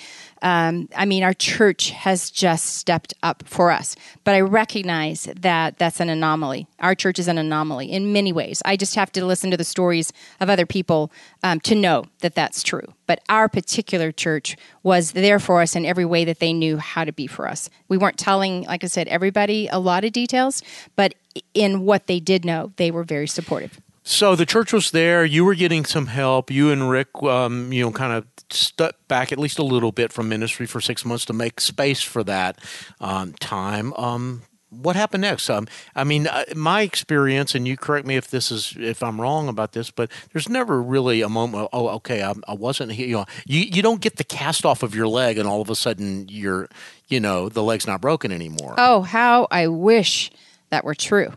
um, 0.45 0.91
I 0.95 1.07
mean, 1.07 1.23
our 1.23 1.33
church 1.33 1.91
has 1.91 2.31
just 2.31 2.67
stepped 2.67 3.15
up 3.23 3.45
for 3.47 3.71
us. 3.71 3.97
But 4.25 4.35
I 4.35 4.43
recognize 4.43 5.29
that 5.41 5.79
that's 5.79 6.01
an 6.01 6.11
anomaly. 6.11 6.67
Our 6.81 6.95
church 6.95 7.19
is 7.19 7.29
an 7.29 7.39
anomaly 7.39 7.91
in 7.91 8.13
many 8.13 8.31
ways. 8.31 8.61
I 8.65 8.77
just 8.77 8.95
have 8.97 9.11
to 9.13 9.25
listen 9.25 9.51
to 9.53 9.57
the 9.57 9.65
stories 9.65 10.13
of 10.41 10.51
other 10.51 10.67
people 10.67 11.11
um, 11.43 11.61
to 11.61 11.75
know 11.75 12.05
that 12.21 12.35
that's 12.35 12.63
true. 12.63 12.93
But 13.07 13.21
our 13.31 13.49
particular 13.49 14.13
church 14.13 14.57
was 14.83 15.13
there 15.13 15.39
for 15.39 15.63
us 15.63 15.75
in 15.75 15.87
every 15.87 16.05
way 16.05 16.27
that 16.27 16.41
they 16.41 16.53
knew 16.53 16.77
how 16.77 17.05
to 17.05 17.13
be 17.13 17.27
for 17.27 17.49
us. 17.49 17.71
We 17.89 17.97
weren't 17.97 18.19
telling, 18.19 18.65
like 18.65 18.85
I 18.85 18.89
said, 18.89 19.09
everybody 19.09 19.69
a 19.69 19.79
lot 19.79 20.05
of 20.05 20.13
details, 20.13 20.63
but 20.95 21.15
in 21.53 21.85
what 21.85 22.07
they 22.07 22.21
did 22.21 22.45
know, 22.45 22.73
they 22.77 22.91
were 22.91 23.05
very 23.05 23.29
supportive. 23.29 23.81
So 24.07 24.37
the 24.37 24.45
church 24.45 24.73
was 24.73 24.91
there. 24.91 25.25
You 25.25 25.47
were 25.47 25.55
getting 25.55 25.87
some 25.87 26.07
help. 26.07 26.51
You 26.51 26.71
and 26.71 26.91
Rick, 26.91 27.23
um, 27.23 27.73
you 27.73 27.83
know, 27.83 27.91
kind 27.91 28.13
of 28.13 28.27
stepped 28.51 29.09
back 29.09 29.33
at 29.33 29.39
least 29.39 29.59
a 29.59 29.63
little 29.63 29.93
bit 29.93 30.13
from 30.13 30.29
ministry 30.29 30.67
for 30.67 30.81
six 30.81 31.07
months 31.07 31.25
to 31.25 31.33
make 31.33 31.59
space 31.59 32.03
for 32.03 32.23
that 32.25 32.59
um, 33.01 33.33
time. 33.41 33.95
Um, 33.95 34.43
what 34.69 34.97
happened 34.97 35.23
next? 35.23 35.49
Um, 35.49 35.67
I 35.95 36.05
mean, 36.05 36.27
uh, 36.27 36.45
my 36.55 36.83
experience, 36.83 37.55
and 37.55 37.67
you 37.67 37.77
correct 37.77 38.07
me 38.07 38.17
if 38.17 38.29
this 38.29 38.51
is 38.51 38.75
if 38.79 39.03
I'm 39.03 39.21
wrong 39.21 39.49
about 39.49 39.73
this, 39.73 39.91
but 39.91 40.11
there's 40.33 40.49
never 40.49 40.83
really 40.83 41.23
a 41.23 41.29
moment. 41.29 41.69
Oh, 41.73 41.89
okay, 41.89 42.23
I, 42.23 42.35
I 42.47 42.55
wasn't 42.55 42.93
here. 42.93 43.07
You 43.07 43.17
know, 43.17 43.27
you, 43.47 43.61
you 43.61 43.83
don't 43.83 44.01
get 44.01 44.17
the 44.17 44.25
cast 44.25 44.67
off 44.67 44.83
of 44.83 44.95
your 44.95 45.09
leg, 45.09 45.39
and 45.39 45.49
all 45.49 45.63
of 45.63 45.71
a 45.71 45.77
sudden 45.77 46.27
you're, 46.29 46.69
you 47.09 47.21
know, 47.21 47.49
the 47.49 47.63
leg's 47.63 47.87
not 47.87 48.01
broken 48.01 48.33
anymore. 48.33 48.75
Oh, 48.77 49.03
how 49.03 49.47
I 49.51 49.69
wish 49.69 50.31
that 50.71 50.85
were 50.85 50.95
true. 50.95 51.33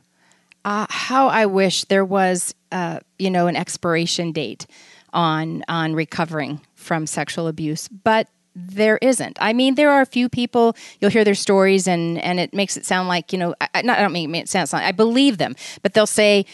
Uh, 0.66 0.86
how 0.90 1.28
I 1.28 1.46
wish 1.46 1.86
there 1.86 2.04
was, 2.04 2.54
uh, 2.72 3.00
you 3.18 3.30
know, 3.30 3.48
an 3.48 3.56
expiration 3.56 4.32
date 4.32 4.66
on 5.14 5.64
on 5.68 5.94
recovering 5.94 6.62
from 6.76 7.08
sexual 7.08 7.48
abuse, 7.48 7.88
but 7.88 8.28
there 8.56 8.98
isn't. 9.02 9.38
I 9.40 9.54
mean, 9.54 9.76
there 9.76 9.92
are 9.92 10.02
a 10.02 10.06
few 10.06 10.30
people 10.30 10.76
you'll 11.00 11.12
hear 11.12 11.24
their 11.24 11.36
stories, 11.36 11.88
and 11.88 12.18
and 12.24 12.40
it 12.40 12.54
makes 12.54 12.76
it 12.76 12.86
sound 12.86 13.08
like 13.08 13.32
you 13.32 13.40
know, 13.40 13.56
I, 13.74 13.82
not, 13.84 14.00
I 14.00 14.02
don't 14.02 14.12
mean 14.12 14.34
it 14.36 14.50
sounds 14.50 14.74
like 14.74 14.84
I 14.84 14.92
believe 14.92 15.38
them, 15.38 15.56
but 15.84 15.94
they'll 15.94 16.08
say, 16.08 16.46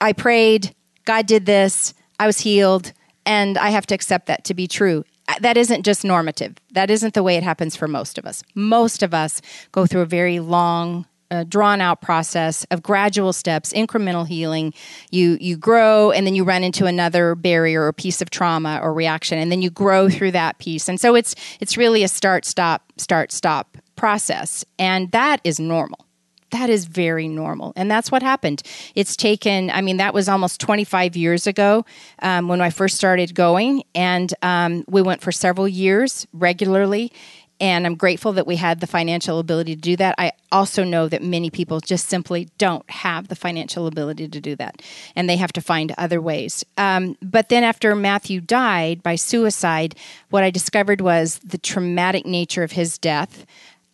"I 0.00 0.12
prayed, 0.12 0.74
God 1.04 1.26
did 1.26 1.46
this, 1.46 1.94
I 2.18 2.26
was 2.26 2.40
healed, 2.40 2.92
and 3.24 3.56
I 3.58 3.70
have 3.70 3.86
to 3.86 3.94
accept 3.94 4.26
that 4.26 4.44
to 4.44 4.54
be 4.54 4.68
true." 4.68 5.04
That 5.40 5.56
isn't 5.56 5.84
just 5.84 6.04
normative. 6.04 6.56
That 6.72 6.90
isn't 6.90 7.14
the 7.14 7.22
way 7.22 7.36
it 7.36 7.44
happens 7.44 7.76
for 7.76 7.86
most 7.86 8.18
of 8.18 8.26
us. 8.26 8.42
Most 8.54 9.02
of 9.02 9.14
us 9.14 9.40
go 9.72 9.86
through 9.86 10.00
a 10.02 10.06
very 10.06 10.40
long 10.40 11.06
a 11.30 11.44
drawn 11.44 11.80
out 11.80 12.00
process 12.00 12.64
of 12.70 12.82
gradual 12.82 13.32
steps, 13.32 13.72
incremental 13.72 14.26
healing. 14.26 14.74
You 15.10 15.38
you 15.40 15.56
grow 15.56 16.10
and 16.10 16.26
then 16.26 16.34
you 16.34 16.44
run 16.44 16.64
into 16.64 16.86
another 16.86 17.34
barrier 17.34 17.86
or 17.86 17.92
piece 17.92 18.20
of 18.20 18.30
trauma 18.30 18.80
or 18.82 18.92
reaction 18.92 19.38
and 19.38 19.50
then 19.50 19.62
you 19.62 19.70
grow 19.70 20.08
through 20.08 20.32
that 20.32 20.58
piece. 20.58 20.88
And 20.88 21.00
so 21.00 21.14
it's 21.14 21.34
it's 21.60 21.76
really 21.76 22.02
a 22.02 22.08
start 22.08 22.44
stop 22.44 22.92
start 22.96 23.32
stop 23.32 23.78
process 23.96 24.64
and 24.78 25.10
that 25.12 25.40
is 25.44 25.60
normal. 25.60 26.06
That 26.50 26.68
is 26.68 26.84
very 26.84 27.28
normal. 27.28 27.72
And 27.76 27.90
that's 27.90 28.10
what 28.10 28.22
happened. 28.22 28.62
It's 28.94 29.16
taken, 29.16 29.70
I 29.70 29.80
mean, 29.82 29.98
that 29.98 30.12
was 30.12 30.28
almost 30.28 30.60
25 30.60 31.16
years 31.16 31.46
ago 31.46 31.84
um, 32.20 32.48
when 32.48 32.60
I 32.60 32.70
first 32.70 32.96
started 32.96 33.34
going. 33.34 33.84
And 33.94 34.32
um, 34.42 34.84
we 34.88 35.02
went 35.02 35.22
for 35.22 35.32
several 35.32 35.68
years 35.68 36.26
regularly 36.32 37.12
and 37.60 37.86
I'm 37.86 37.94
grateful 37.94 38.32
that 38.32 38.46
we 38.46 38.56
had 38.56 38.80
the 38.80 38.86
financial 38.86 39.38
ability 39.38 39.76
to 39.76 39.80
do 39.80 39.96
that. 39.96 40.14
I 40.18 40.32
also 40.50 40.82
know 40.82 41.08
that 41.08 41.22
many 41.22 41.50
people 41.50 41.80
just 41.80 42.08
simply 42.08 42.48
don't 42.56 42.88
have 42.90 43.28
the 43.28 43.36
financial 43.36 43.86
ability 43.86 44.28
to 44.28 44.40
do 44.40 44.56
that, 44.56 44.82
and 45.14 45.28
they 45.28 45.36
have 45.36 45.52
to 45.52 45.60
find 45.60 45.92
other 45.98 46.20
ways. 46.20 46.64
Um, 46.78 47.16
but 47.22 47.50
then, 47.50 47.62
after 47.62 47.94
Matthew 47.94 48.40
died 48.40 49.02
by 49.02 49.16
suicide, 49.16 49.94
what 50.30 50.42
I 50.42 50.50
discovered 50.50 51.00
was 51.00 51.38
the 51.40 51.58
traumatic 51.58 52.24
nature 52.24 52.62
of 52.62 52.72
his 52.72 52.96
death 52.98 53.44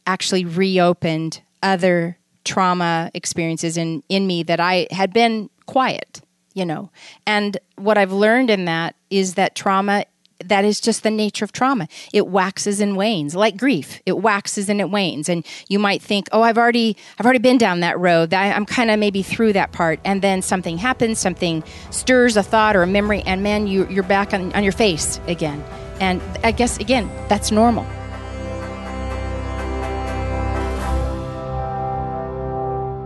actually 0.06 0.44
reopened 0.44 1.42
other 1.62 2.16
trauma 2.44 3.10
experiences 3.12 3.76
in, 3.76 4.02
in 4.08 4.26
me 4.26 4.44
that 4.44 4.60
I 4.60 4.86
had 4.92 5.12
been 5.12 5.50
quiet, 5.66 6.20
you 6.54 6.64
know. 6.64 6.90
And 7.26 7.58
what 7.74 7.98
I've 7.98 8.12
learned 8.12 8.50
in 8.50 8.66
that 8.66 8.94
is 9.10 9.34
that 9.34 9.56
trauma 9.56 10.04
that 10.44 10.64
is 10.64 10.80
just 10.80 11.02
the 11.02 11.10
nature 11.10 11.44
of 11.44 11.52
trauma. 11.52 11.88
It 12.12 12.26
waxes 12.28 12.80
and 12.80 12.96
wanes, 12.96 13.34
like 13.34 13.56
grief. 13.56 14.00
It 14.06 14.18
waxes 14.18 14.68
and 14.68 14.80
it 14.80 14.90
wanes, 14.90 15.28
and 15.28 15.44
you 15.68 15.78
might 15.78 16.02
think, 16.02 16.28
"Oh, 16.32 16.42
I've 16.42 16.58
already, 16.58 16.96
I've 17.18 17.26
already 17.26 17.40
been 17.40 17.58
down 17.58 17.80
that 17.80 17.98
road. 17.98 18.32
I'm 18.34 18.66
kind 18.66 18.90
of 18.90 18.98
maybe 18.98 19.22
through 19.22 19.52
that 19.54 19.72
part." 19.72 20.00
And 20.04 20.22
then 20.22 20.42
something 20.42 20.78
happens, 20.78 21.18
something 21.18 21.64
stirs 21.90 22.36
a 22.36 22.42
thought 22.42 22.76
or 22.76 22.82
a 22.82 22.86
memory, 22.86 23.22
and 23.26 23.42
man, 23.42 23.66
you, 23.66 23.86
you're 23.88 24.02
back 24.02 24.34
on, 24.34 24.52
on 24.52 24.62
your 24.62 24.72
face 24.72 25.20
again. 25.26 25.62
And 26.00 26.20
I 26.44 26.52
guess 26.52 26.78
again, 26.78 27.10
that's 27.28 27.50
normal. 27.50 27.86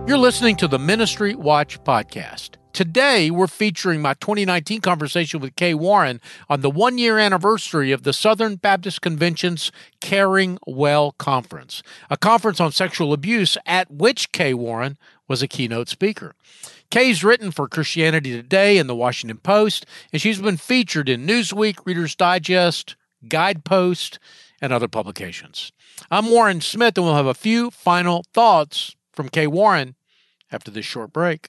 You're 0.08 0.18
listening 0.18 0.56
to 0.56 0.66
the 0.66 0.78
Ministry 0.78 1.36
Watch 1.36 1.84
podcast. 1.84 2.59
Today, 2.72 3.33
we're 3.33 3.48
featuring 3.48 4.00
my 4.00 4.14
2019 4.14 4.80
conversation 4.80 5.40
with 5.40 5.56
Kay 5.56 5.74
Warren 5.74 6.20
on 6.48 6.61
the 6.61 6.70
one 6.70 6.98
year 6.98 7.18
anniversary 7.18 7.90
of 7.90 8.04
the 8.04 8.12
Southern 8.12 8.56
Baptist 8.56 9.02
Convention's 9.02 9.72
Caring 10.00 10.56
Well 10.66 11.12
Conference, 11.12 11.83
a 12.11 12.16
conference 12.16 12.61
on 12.61 12.70
sexual 12.70 13.12
abuse 13.12 13.59
at 13.66 13.90
which 13.90 14.30
Kay 14.30 14.54
Warren 14.54 14.98
was 15.26 15.42
a 15.42 15.48
keynote 15.48 15.88
speaker. 15.88 16.37
Kay's 16.92 17.24
written 17.24 17.50
for 17.50 17.68
Christianity 17.68 18.30
Today 18.30 18.78
and 18.78 18.88
the 18.88 18.94
Washington 18.94 19.38
Post, 19.38 19.85
and 20.12 20.22
she's 20.22 20.40
been 20.40 20.56
featured 20.56 21.09
in 21.09 21.26
Newsweek, 21.26 21.85
Reader's 21.85 22.14
Digest, 22.14 22.94
Guidepost, 23.26 24.20
and 24.62 24.72
other 24.72 24.88
publications. 24.88 25.72
I'm 26.09 26.30
Warren 26.30 26.61
Smith, 26.61 26.96
and 26.96 27.04
we'll 27.04 27.16
have 27.16 27.26
a 27.26 27.35
few 27.35 27.72
final 27.72 28.24
thoughts 28.33 28.94
from 29.12 29.28
Kay 29.28 29.48
Warren 29.48 29.96
after 30.52 30.70
this 30.70 30.87
short 30.87 31.12
break. 31.12 31.48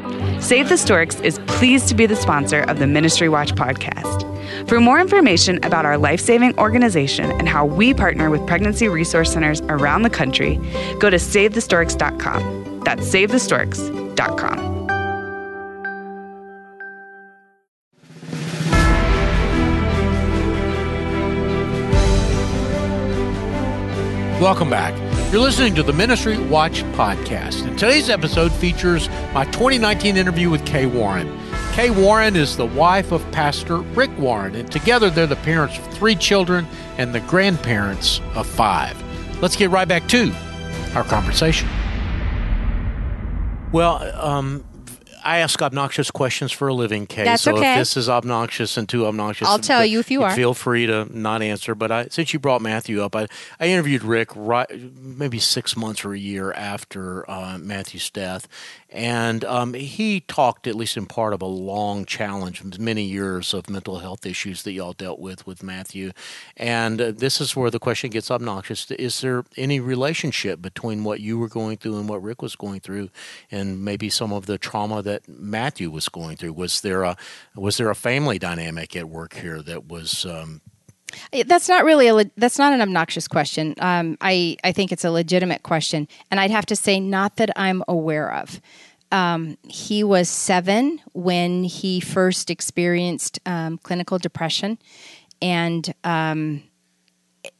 Save 0.41 0.69
the 0.69 0.77
Storks 0.77 1.19
is 1.21 1.39
pleased 1.45 1.87
to 1.89 1.95
be 1.95 2.07
the 2.07 2.15
sponsor 2.15 2.61
of 2.61 2.79
the 2.79 2.87
Ministry 2.87 3.29
Watch 3.29 3.53
podcast. 3.53 4.27
For 4.67 4.79
more 4.79 4.99
information 4.99 5.63
about 5.63 5.85
our 5.85 5.99
life 5.99 6.19
saving 6.19 6.57
organization 6.57 7.31
and 7.31 7.47
how 7.47 7.65
we 7.65 7.93
partner 7.93 8.29
with 8.29 8.45
pregnancy 8.47 8.87
resource 8.89 9.31
centers 9.31 9.61
around 9.61 10.01
the 10.01 10.09
country, 10.09 10.59
go 10.99 11.09
to 11.11 11.17
SaveTheStorks.com. 11.17 12.81
That's 12.83 13.07
SaveTheStorks.com. 13.07 14.71
Welcome 24.41 24.71
back. 24.71 25.10
You're 25.31 25.39
listening 25.39 25.75
to 25.75 25.83
the 25.83 25.93
Ministry 25.93 26.37
Watch 26.37 26.83
podcast. 26.91 27.65
And 27.65 27.79
today's 27.79 28.09
episode 28.09 28.51
features 28.51 29.07
my 29.33 29.45
2019 29.45 30.17
interview 30.17 30.49
with 30.49 30.65
Kay 30.65 30.87
Warren. 30.87 31.39
Kay 31.71 31.89
Warren 31.89 32.35
is 32.35 32.57
the 32.57 32.65
wife 32.65 33.13
of 33.13 33.23
Pastor 33.31 33.77
Rick 33.77 34.11
Warren, 34.19 34.55
and 34.55 34.69
together 34.69 35.09
they're 35.09 35.27
the 35.27 35.37
parents 35.37 35.77
of 35.77 35.87
three 35.93 36.15
children 36.15 36.67
and 36.97 37.15
the 37.15 37.21
grandparents 37.21 38.19
of 38.35 38.45
five. 38.45 39.01
Let's 39.41 39.55
get 39.55 39.69
right 39.69 39.87
back 39.87 40.05
to 40.09 40.33
our 40.95 41.05
conversation. 41.05 41.69
Well, 43.71 44.03
um, 44.21 44.65
I 45.23 45.39
ask 45.39 45.61
obnoxious 45.61 46.09
questions 46.11 46.51
for 46.51 46.67
a 46.67 46.73
living, 46.73 47.05
Kay. 47.05 47.23
That's 47.23 47.43
so 47.43 47.55
okay. 47.55 47.73
if 47.73 47.79
this 47.79 47.97
is 47.97 48.09
obnoxious 48.09 48.77
and 48.77 48.87
too 48.87 49.05
obnoxious, 49.05 49.47
I'll 49.47 49.59
tell 49.59 49.85
you 49.85 49.99
if 49.99 50.09
you 50.09 50.23
are. 50.23 50.31
Feel 50.31 50.53
free 50.53 50.87
to 50.87 51.05
not 51.17 51.41
answer. 51.41 51.75
But 51.75 51.91
I, 51.91 52.07
since 52.07 52.33
you 52.33 52.39
brought 52.39 52.61
Matthew 52.61 53.03
up, 53.03 53.15
I, 53.15 53.27
I 53.59 53.67
interviewed 53.67 54.03
Rick 54.03 54.29
right, 54.35 54.67
maybe 54.95 55.39
six 55.39 55.75
months 55.75 56.03
or 56.05 56.13
a 56.13 56.19
year 56.19 56.51
after 56.53 57.29
uh, 57.29 57.57
Matthew's 57.57 58.09
death, 58.09 58.47
and 58.89 59.45
um, 59.45 59.73
he 59.73 60.21
talked 60.21 60.67
at 60.67 60.75
least 60.75 60.97
in 60.97 61.05
part 61.05 61.33
of 61.33 61.41
a 61.41 61.47
long 61.47 62.05
challenge, 62.05 62.79
many 62.79 63.03
years 63.03 63.53
of 63.53 63.69
mental 63.69 63.99
health 63.99 64.25
issues 64.25 64.63
that 64.63 64.71
y'all 64.71 64.93
dealt 64.93 65.19
with 65.19 65.45
with 65.45 65.61
Matthew. 65.61 66.11
And 66.57 67.01
uh, 67.01 67.11
this 67.11 67.39
is 67.39 67.55
where 67.55 67.69
the 67.69 67.79
question 67.79 68.09
gets 68.09 68.31
obnoxious: 68.31 68.89
Is 68.91 69.21
there 69.21 69.43
any 69.57 69.79
relationship 69.79 70.61
between 70.61 71.03
what 71.03 71.19
you 71.19 71.37
were 71.37 71.49
going 71.49 71.77
through 71.77 71.97
and 71.99 72.09
what 72.09 72.23
Rick 72.23 72.41
was 72.41 72.55
going 72.55 72.79
through, 72.79 73.09
and 73.51 73.83
maybe 73.83 74.09
some 74.09 74.33
of 74.33 74.45
the 74.45 74.57
trauma 74.57 75.01
that 75.01 75.10
Matthew 75.27 75.89
was 75.89 76.09
going 76.09 76.37
through? 76.37 76.53
Was 76.53 76.81
there 76.81 77.03
a 77.03 77.15
was 77.55 77.77
there 77.77 77.89
a 77.89 77.95
family 77.95 78.39
dynamic 78.39 78.95
at 78.95 79.09
work 79.09 79.33
here 79.33 79.61
that 79.61 79.87
was 79.87 80.25
um, 80.25 80.61
That's 81.45 81.69
not 81.69 81.83
really 81.83 82.07
a 82.07 82.31
that's 82.37 82.57
not 82.57 82.73
an 82.73 82.81
obnoxious 82.81 83.27
question. 83.27 83.75
Um, 83.79 84.17
I 84.21 84.57
I 84.63 84.71
think 84.71 84.91
it's 84.91 85.05
a 85.05 85.11
legitimate 85.11 85.63
question, 85.63 86.07
and 86.29 86.39
I'd 86.39 86.51
have 86.51 86.65
to 86.67 86.75
say 86.75 86.99
not 86.99 87.37
that 87.37 87.49
I'm 87.55 87.83
aware 87.87 88.33
of. 88.33 88.61
Um, 89.11 89.57
he 89.67 90.03
was 90.03 90.29
seven 90.29 91.01
when 91.13 91.63
he 91.63 91.99
first 91.99 92.49
experienced 92.49 93.39
um, 93.45 93.77
clinical 93.77 94.17
depression, 94.17 94.77
and 95.41 95.93
um, 96.03 96.63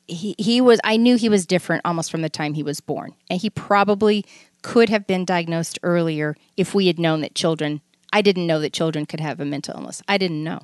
he 0.08 0.36
he 0.38 0.62
was. 0.62 0.80
I 0.84 0.98
knew 0.98 1.18
he 1.18 1.30
was 1.30 1.46
different 1.46 1.82
almost 1.86 2.12
from 2.12 2.22
the 2.22 2.30
time 2.30 2.54
he 2.54 2.64
was 2.64 2.80
born, 2.80 3.14
and 3.30 3.40
he 3.40 3.50
probably 3.50 4.26
could 4.62 4.90
have 4.90 5.08
been 5.08 5.26
diagnosed 5.26 5.80
earlier 5.84 6.36
if 6.58 6.74
we 6.74 6.88
had 6.88 7.00
known 7.00 7.22
that 7.22 7.36
children. 7.36 7.82
I 8.14 8.22
didn't 8.22 8.48
know 8.48 8.60
that 8.60 8.74
children 8.74 9.06
could 9.06 9.20
have 9.20 9.40
a 9.40 9.46
mental 9.46 9.76
illness. 9.76 10.02
I 10.08 10.18
didn't 10.18 10.44
know. 10.44 10.62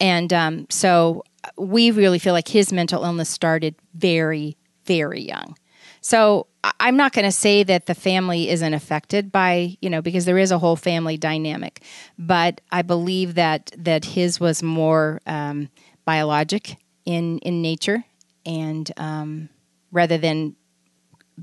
And 0.00 0.32
um, 0.32 0.66
so 0.70 1.24
we 1.56 1.90
really 1.90 2.18
feel 2.18 2.32
like 2.32 2.48
his 2.48 2.72
mental 2.72 3.04
illness 3.04 3.28
started 3.28 3.74
very, 3.94 4.56
very 4.84 5.20
young. 5.20 5.56
So 6.00 6.46
I'm 6.80 6.96
not 6.96 7.12
going 7.12 7.24
to 7.24 7.32
say 7.32 7.62
that 7.64 7.86
the 7.86 7.94
family 7.94 8.48
isn't 8.48 8.74
affected 8.74 9.32
by, 9.32 9.76
you 9.80 9.90
know, 9.90 10.02
because 10.02 10.24
there 10.24 10.38
is 10.38 10.50
a 10.50 10.58
whole 10.58 10.76
family 10.76 11.16
dynamic, 11.16 11.82
but 12.18 12.60
I 12.70 12.82
believe 12.82 13.34
that 13.34 13.72
that 13.76 14.04
his 14.04 14.38
was 14.38 14.62
more 14.62 15.20
um, 15.26 15.70
biologic 16.04 16.76
in 17.04 17.38
in 17.38 17.62
nature, 17.62 18.04
and 18.46 18.90
um, 18.96 19.48
rather 19.90 20.18
than 20.18 20.56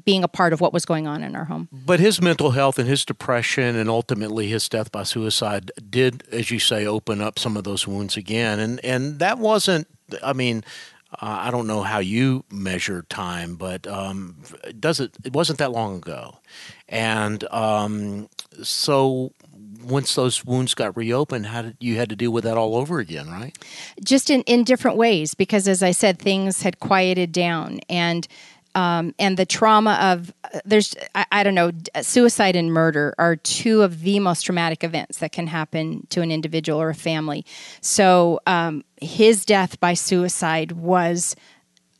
being 0.03 0.23
a 0.23 0.27
part 0.27 0.53
of 0.53 0.61
what 0.61 0.73
was 0.73 0.85
going 0.85 1.07
on 1.07 1.23
in 1.23 1.35
our 1.35 1.45
home. 1.45 1.69
But 1.71 1.99
his 1.99 2.21
mental 2.21 2.51
health 2.51 2.79
and 2.79 2.87
his 2.87 3.05
depression 3.05 3.75
and 3.75 3.89
ultimately 3.89 4.47
his 4.47 4.67
death 4.67 4.91
by 4.91 5.03
suicide 5.03 5.71
did, 5.89 6.23
as 6.31 6.51
you 6.51 6.59
say, 6.59 6.85
open 6.85 7.21
up 7.21 7.39
some 7.39 7.55
of 7.55 7.63
those 7.63 7.87
wounds 7.87 8.17
again. 8.17 8.59
And 8.59 8.83
and 8.83 9.19
that 9.19 9.39
wasn't. 9.39 9.87
I 10.21 10.33
mean, 10.33 10.63
uh, 11.13 11.39
I 11.41 11.51
don't 11.51 11.67
know 11.67 11.81
how 11.81 11.99
you 11.99 12.43
measure 12.51 13.03
time, 13.09 13.55
but 13.55 13.87
um, 13.87 14.35
does 14.79 14.99
it? 14.99 15.15
It 15.23 15.33
wasn't 15.33 15.59
that 15.59 15.71
long 15.71 15.97
ago, 15.97 16.39
and 16.89 17.43
um, 17.45 18.29
so 18.61 19.31
once 19.83 20.15
those 20.15 20.43
wounds 20.43 20.73
got 20.73 20.97
reopened, 20.97 21.45
how 21.47 21.61
did 21.61 21.77
you 21.79 21.95
had 21.95 22.09
to 22.09 22.15
deal 22.15 22.31
with 22.31 22.43
that 22.43 22.57
all 22.57 22.75
over 22.75 22.99
again, 22.99 23.29
right? 23.29 23.55
just 24.03 24.29
in, 24.29 24.41
in 24.41 24.63
different 24.63 24.97
ways 24.97 25.33
because 25.33 25.67
as 25.67 25.81
i 25.81 25.91
said 25.91 26.19
things 26.19 26.61
had 26.61 26.79
quieted 26.79 27.31
down 27.31 27.79
and 27.89 28.27
um, 28.75 29.15
and 29.17 29.37
the 29.37 29.45
trauma 29.45 29.97
of 30.01 30.33
uh, 30.43 30.59
there's 30.65 30.95
I, 31.15 31.25
I 31.31 31.43
don't 31.43 31.55
know 31.55 31.71
suicide 32.01 32.55
and 32.55 32.71
murder 32.71 33.15
are 33.17 33.37
two 33.37 33.81
of 33.81 34.01
the 34.01 34.19
most 34.19 34.43
traumatic 34.43 34.83
events 34.83 35.17
that 35.19 35.31
can 35.31 35.47
happen 35.47 36.05
to 36.09 36.21
an 36.21 36.31
individual 36.31 36.79
or 36.79 36.89
a 36.89 36.95
family. 36.95 37.45
So 37.81 38.41
um, 38.45 38.83
his 39.01 39.45
death 39.45 39.79
by 39.79 39.93
suicide 39.93 40.73
was 40.73 41.35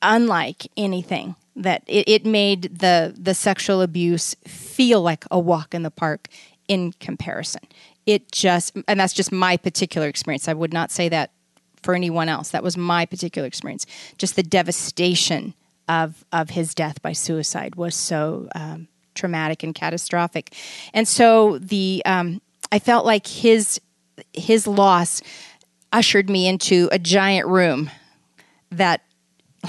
unlike 0.01 0.67
anything 0.75 1.35
that 1.55 1.83
it, 1.87 2.07
it 2.07 2.25
made 2.25 2.79
the 2.79 3.15
the 3.17 3.33
sexual 3.33 3.81
abuse 3.81 4.35
feel 4.45 5.01
like 5.01 5.25
a 5.31 5.39
walk 5.39 5.73
in 5.73 5.83
the 5.83 5.91
park 5.91 6.27
in 6.67 6.91
comparison. 6.99 7.63
It 8.05 8.31
just 8.31 8.77
and 8.87 8.99
that's 8.99 9.13
just 9.13 9.31
my 9.31 9.55
particular 9.55 10.07
experience. 10.07 10.49
I 10.49 10.53
would 10.53 10.73
not 10.73 10.91
say 10.91 11.07
that 11.09 11.31
for 11.81 11.95
anyone 11.95 12.27
else. 12.27 12.49
That 12.49 12.63
was 12.63 12.75
my 12.75 13.05
particular 13.05 13.47
experience. 13.47 13.85
Just 14.17 14.35
the 14.35 14.43
devastation 14.43 15.53
of 15.87 16.25
of 16.31 16.51
his 16.51 16.73
death 16.73 17.01
by 17.01 17.13
suicide 17.13 17.75
was 17.75 17.95
so 17.95 18.47
um, 18.55 18.87
traumatic 19.13 19.63
and 19.63 19.75
catastrophic 19.75 20.53
and 20.93 21.07
so 21.07 21.57
the 21.59 22.01
um, 22.05 22.41
i 22.71 22.79
felt 22.79 23.05
like 23.05 23.27
his 23.27 23.79
his 24.33 24.67
loss 24.67 25.21
ushered 25.91 26.29
me 26.29 26.47
into 26.47 26.89
a 26.91 26.99
giant 26.99 27.47
room 27.47 27.89
that 28.71 29.01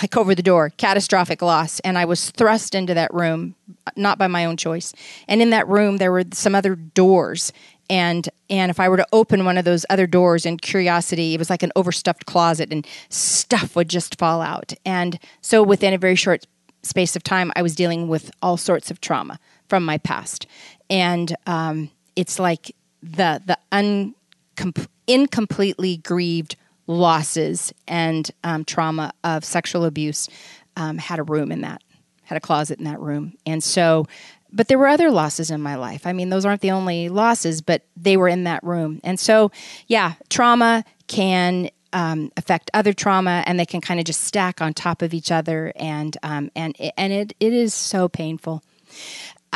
like 0.02 0.16
over 0.16 0.34
the 0.34 0.42
door, 0.42 0.70
catastrophic 0.76 1.42
loss. 1.42 1.80
And 1.80 1.96
I 1.98 2.04
was 2.04 2.30
thrust 2.30 2.74
into 2.74 2.94
that 2.94 3.12
room, 3.12 3.54
not 3.96 4.18
by 4.18 4.26
my 4.26 4.44
own 4.44 4.56
choice. 4.56 4.92
And 5.28 5.40
in 5.42 5.50
that 5.50 5.66
room, 5.68 5.96
there 5.96 6.12
were 6.12 6.24
some 6.32 6.54
other 6.54 6.74
doors. 6.74 7.52
And 7.88 8.28
and 8.48 8.70
if 8.70 8.80
I 8.80 8.88
were 8.88 8.96
to 8.96 9.06
open 9.12 9.44
one 9.44 9.58
of 9.58 9.64
those 9.64 9.86
other 9.90 10.06
doors 10.06 10.46
in 10.46 10.58
curiosity, 10.58 11.34
it 11.34 11.38
was 11.38 11.50
like 11.50 11.62
an 11.62 11.72
overstuffed 11.76 12.26
closet, 12.26 12.72
and 12.72 12.86
stuff 13.08 13.76
would 13.76 13.88
just 13.88 14.18
fall 14.18 14.40
out. 14.40 14.72
And 14.84 15.18
so 15.40 15.62
within 15.62 15.94
a 15.94 15.98
very 15.98 16.16
short 16.16 16.46
space 16.82 17.16
of 17.16 17.22
time, 17.22 17.52
I 17.56 17.62
was 17.62 17.74
dealing 17.74 18.08
with 18.08 18.30
all 18.42 18.56
sorts 18.56 18.90
of 18.90 19.00
trauma 19.00 19.38
from 19.68 19.84
my 19.84 19.98
past. 19.98 20.46
And 20.88 21.34
um, 21.46 21.90
it's 22.14 22.38
like 22.38 22.74
the 23.02 23.42
the 23.44 23.58
uncom- 23.72 24.86
incompletely 25.06 25.98
grieved 25.98 26.56
losses 26.86 27.72
and 27.88 28.30
um, 28.44 28.64
trauma 28.64 29.12
of 29.24 29.44
sexual 29.44 29.84
abuse 29.84 30.28
um, 30.76 30.98
had 30.98 31.18
a 31.18 31.22
room 31.22 31.50
in 31.50 31.62
that, 31.62 31.82
had 32.22 32.36
a 32.36 32.40
closet 32.40 32.78
in 32.78 32.84
that 32.84 33.00
room. 33.00 33.34
And 33.44 33.62
so, 33.62 34.06
but 34.52 34.68
there 34.68 34.78
were 34.78 34.88
other 34.88 35.10
losses 35.10 35.50
in 35.50 35.60
my 35.60 35.76
life. 35.76 36.06
I 36.06 36.12
mean, 36.12 36.30
those 36.30 36.44
aren't 36.44 36.60
the 36.60 36.70
only 36.70 37.08
losses, 37.08 37.60
but 37.62 37.82
they 37.96 38.16
were 38.16 38.28
in 38.28 38.44
that 38.44 38.62
room. 38.62 39.00
And 39.04 39.18
so, 39.18 39.50
yeah, 39.86 40.14
trauma 40.28 40.84
can 41.06 41.70
um, 41.92 42.30
affect 42.36 42.70
other 42.74 42.92
trauma, 42.92 43.42
and 43.46 43.58
they 43.58 43.66
can 43.66 43.80
kind 43.80 44.00
of 44.00 44.06
just 44.06 44.22
stack 44.22 44.60
on 44.60 44.74
top 44.74 45.02
of 45.02 45.14
each 45.14 45.30
other, 45.30 45.72
and 45.76 46.16
um, 46.22 46.50
and 46.54 46.76
and 46.96 47.12
it 47.12 47.34
it 47.40 47.52
is 47.52 47.72
so 47.72 48.08
painful. 48.08 48.62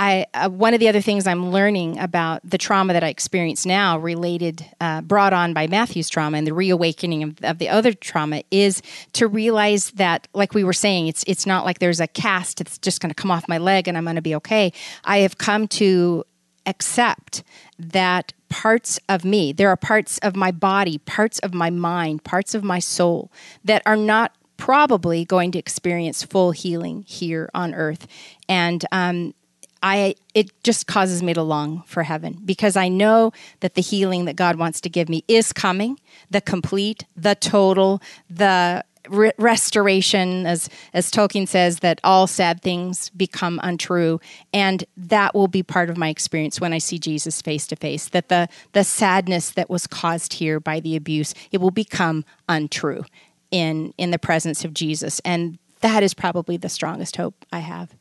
I 0.01 0.25
uh, 0.33 0.49
one 0.49 0.73
of 0.73 0.81
the 0.81 0.89
other 0.89 1.03
things 1.03 1.27
I'm 1.27 1.51
learning 1.51 1.99
about 1.99 2.41
the 2.43 2.57
trauma 2.57 2.95
that 2.95 3.05
I 3.05 3.09
experience 3.09 3.67
now, 3.67 3.99
related, 3.99 4.65
uh, 4.81 5.03
brought 5.03 5.35
on 5.35 5.53
by 5.53 5.67
Matthew's 5.67 6.09
trauma 6.09 6.39
and 6.39 6.47
the 6.47 6.55
reawakening 6.55 7.23
of, 7.23 7.45
of 7.45 7.59
the 7.59 7.69
other 7.69 7.93
trauma, 7.93 8.43
is 8.51 8.81
to 9.13 9.29
realize 9.29 9.91
that, 9.93 10.27
like 10.33 10.55
we 10.55 10.65
were 10.65 10.73
saying, 10.73 11.09
it's 11.09 11.23
it's 11.27 11.45
not 11.45 11.67
like 11.67 11.81
there's 11.81 12.01
a 12.01 12.07
cast 12.07 12.59
that's 12.59 12.79
just 12.79 13.03
going 13.03 13.11
to 13.11 13.15
come 13.15 13.31
off 13.31 13.47
my 13.47 13.59
leg 13.59 13.89
and 13.89 13.99
I'm 13.99 14.05
going 14.05 14.17
to 14.17 14.23
be 14.23 14.35
okay. 14.37 14.73
I 15.05 15.19
have 15.19 15.37
come 15.37 15.69
to 15.69 16.25
accept 16.65 17.45
that 17.79 18.33
parts 18.49 18.99
of 19.07 19.23
me, 19.23 19.53
there 19.53 19.69
are 19.69 19.77
parts 19.77 20.17
of 20.19 20.35
my 20.35 20.51
body, 20.51 20.97
parts 20.97 21.39
of 21.41 21.53
my 21.53 21.69
mind, 21.69 22.25
parts 22.25 22.55
of 22.55 22.65
my 22.65 22.79
soul 22.79 23.31
that 23.65 23.83
are 23.85 23.97
not 23.97 24.35
probably 24.57 25.27
going 25.27 25.51
to 25.53 25.59
experience 25.59 26.23
full 26.23 26.53
healing 26.53 27.05
here 27.07 27.51
on 27.55 27.75
earth. 27.75 28.07
And 28.49 28.85
um, 28.93 29.35
I 29.83 30.15
it 30.35 30.51
just 30.63 30.87
causes 30.87 31.23
me 31.23 31.33
to 31.35 31.43
long 31.43 31.83
for 31.87 32.03
heaven 32.03 32.39
because 32.45 32.77
I 32.77 32.89
know 32.89 33.33
that 33.61 33.75
the 33.75 33.83
healing 33.83 34.27
that 34.27 34.37
God 34.37 34.57
wants 34.57 34.81
to 34.83 34.91
give 34.91 35.09
me 35.09 35.25
is 35.27 35.53
coming, 35.53 35.99
the 36.31 36.41
complete, 36.41 37.05
the 37.17 37.35
total, 37.35 38.03
the 38.29 38.85
re- 39.09 39.33
restoration 39.39 40.47
as 40.47 40.69
as 40.93 41.11
Tolkien 41.11 41.49
says 41.49 41.81
that 41.81 42.01
all 42.05 42.27
sad 42.27 42.61
things 42.61 43.11
become 43.11 43.59
untrue 43.63 44.21
and 44.53 44.85
that 44.97 45.35
will 45.35 45.49
be 45.49 45.63
part 45.63 45.91
of 45.91 45.97
my 45.97 46.09
experience 46.09 46.61
when 46.61 46.73
I 46.73 46.79
see 46.79 46.99
Jesus 46.99 47.41
face 47.41 47.67
to 47.69 47.77
face 47.77 48.09
that 48.11 48.29
the 48.29 48.49
the 48.73 48.85
sadness 48.85 49.51
that 49.51 49.71
was 49.71 49.87
caused 49.87 50.35
here 50.35 50.61
by 50.61 50.81
the 50.81 50.97
abuse 50.97 51.35
it 51.51 51.61
will 51.61 51.71
become 51.71 52.25
untrue 52.49 53.05
in 53.51 53.95
in 53.97 54.11
the 54.11 54.19
presence 54.19 54.65
of 54.65 54.75
Jesus 54.75 55.21
and 55.21 55.59
that 55.81 56.03
is 56.03 56.13
probably 56.13 56.59
the 56.59 56.69
strongest 56.69 57.17
hope 57.17 57.47
I 57.51 57.61
have. 57.61 57.95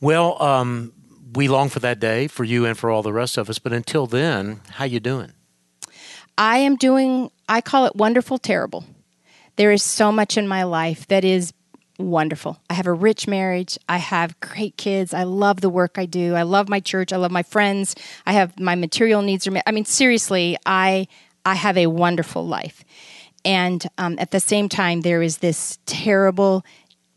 Well, 0.00 0.42
um, 0.42 0.92
we 1.34 1.48
long 1.48 1.68
for 1.68 1.80
that 1.80 2.00
day 2.00 2.26
for 2.26 2.44
you 2.44 2.64
and 2.64 2.76
for 2.76 2.90
all 2.90 3.02
the 3.02 3.12
rest 3.12 3.36
of 3.38 3.50
us. 3.50 3.58
But 3.58 3.72
until 3.72 4.06
then, 4.06 4.60
how 4.70 4.84
you 4.84 5.00
doing? 5.00 5.32
I 6.38 6.58
am 6.58 6.76
doing, 6.76 7.30
I 7.48 7.60
call 7.60 7.86
it 7.86 7.94
wonderful, 7.94 8.38
terrible. 8.38 8.84
There 9.56 9.72
is 9.72 9.82
so 9.82 10.10
much 10.10 10.38
in 10.38 10.48
my 10.48 10.62
life 10.62 11.06
that 11.08 11.24
is 11.24 11.52
wonderful. 11.98 12.58
I 12.70 12.74
have 12.74 12.86
a 12.86 12.92
rich 12.92 13.28
marriage. 13.28 13.78
I 13.88 13.98
have 13.98 14.40
great 14.40 14.78
kids. 14.78 15.12
I 15.12 15.24
love 15.24 15.60
the 15.60 15.68
work 15.68 15.98
I 15.98 16.06
do. 16.06 16.34
I 16.34 16.42
love 16.42 16.68
my 16.68 16.80
church. 16.80 17.12
I 17.12 17.16
love 17.16 17.30
my 17.30 17.42
friends. 17.42 17.94
I 18.24 18.32
have 18.32 18.58
my 18.58 18.74
material 18.74 19.20
needs 19.20 19.46
are. 19.46 19.62
I 19.66 19.72
mean, 19.72 19.84
seriously, 19.84 20.56
I 20.64 21.08
I 21.44 21.54
have 21.54 21.76
a 21.76 21.88
wonderful 21.88 22.46
life. 22.46 22.84
And 23.44 23.86
um, 23.98 24.16
at 24.18 24.30
the 24.30 24.40
same 24.40 24.68
time, 24.68 25.00
there 25.00 25.22
is 25.22 25.38
this 25.38 25.78
terrible, 25.86 26.64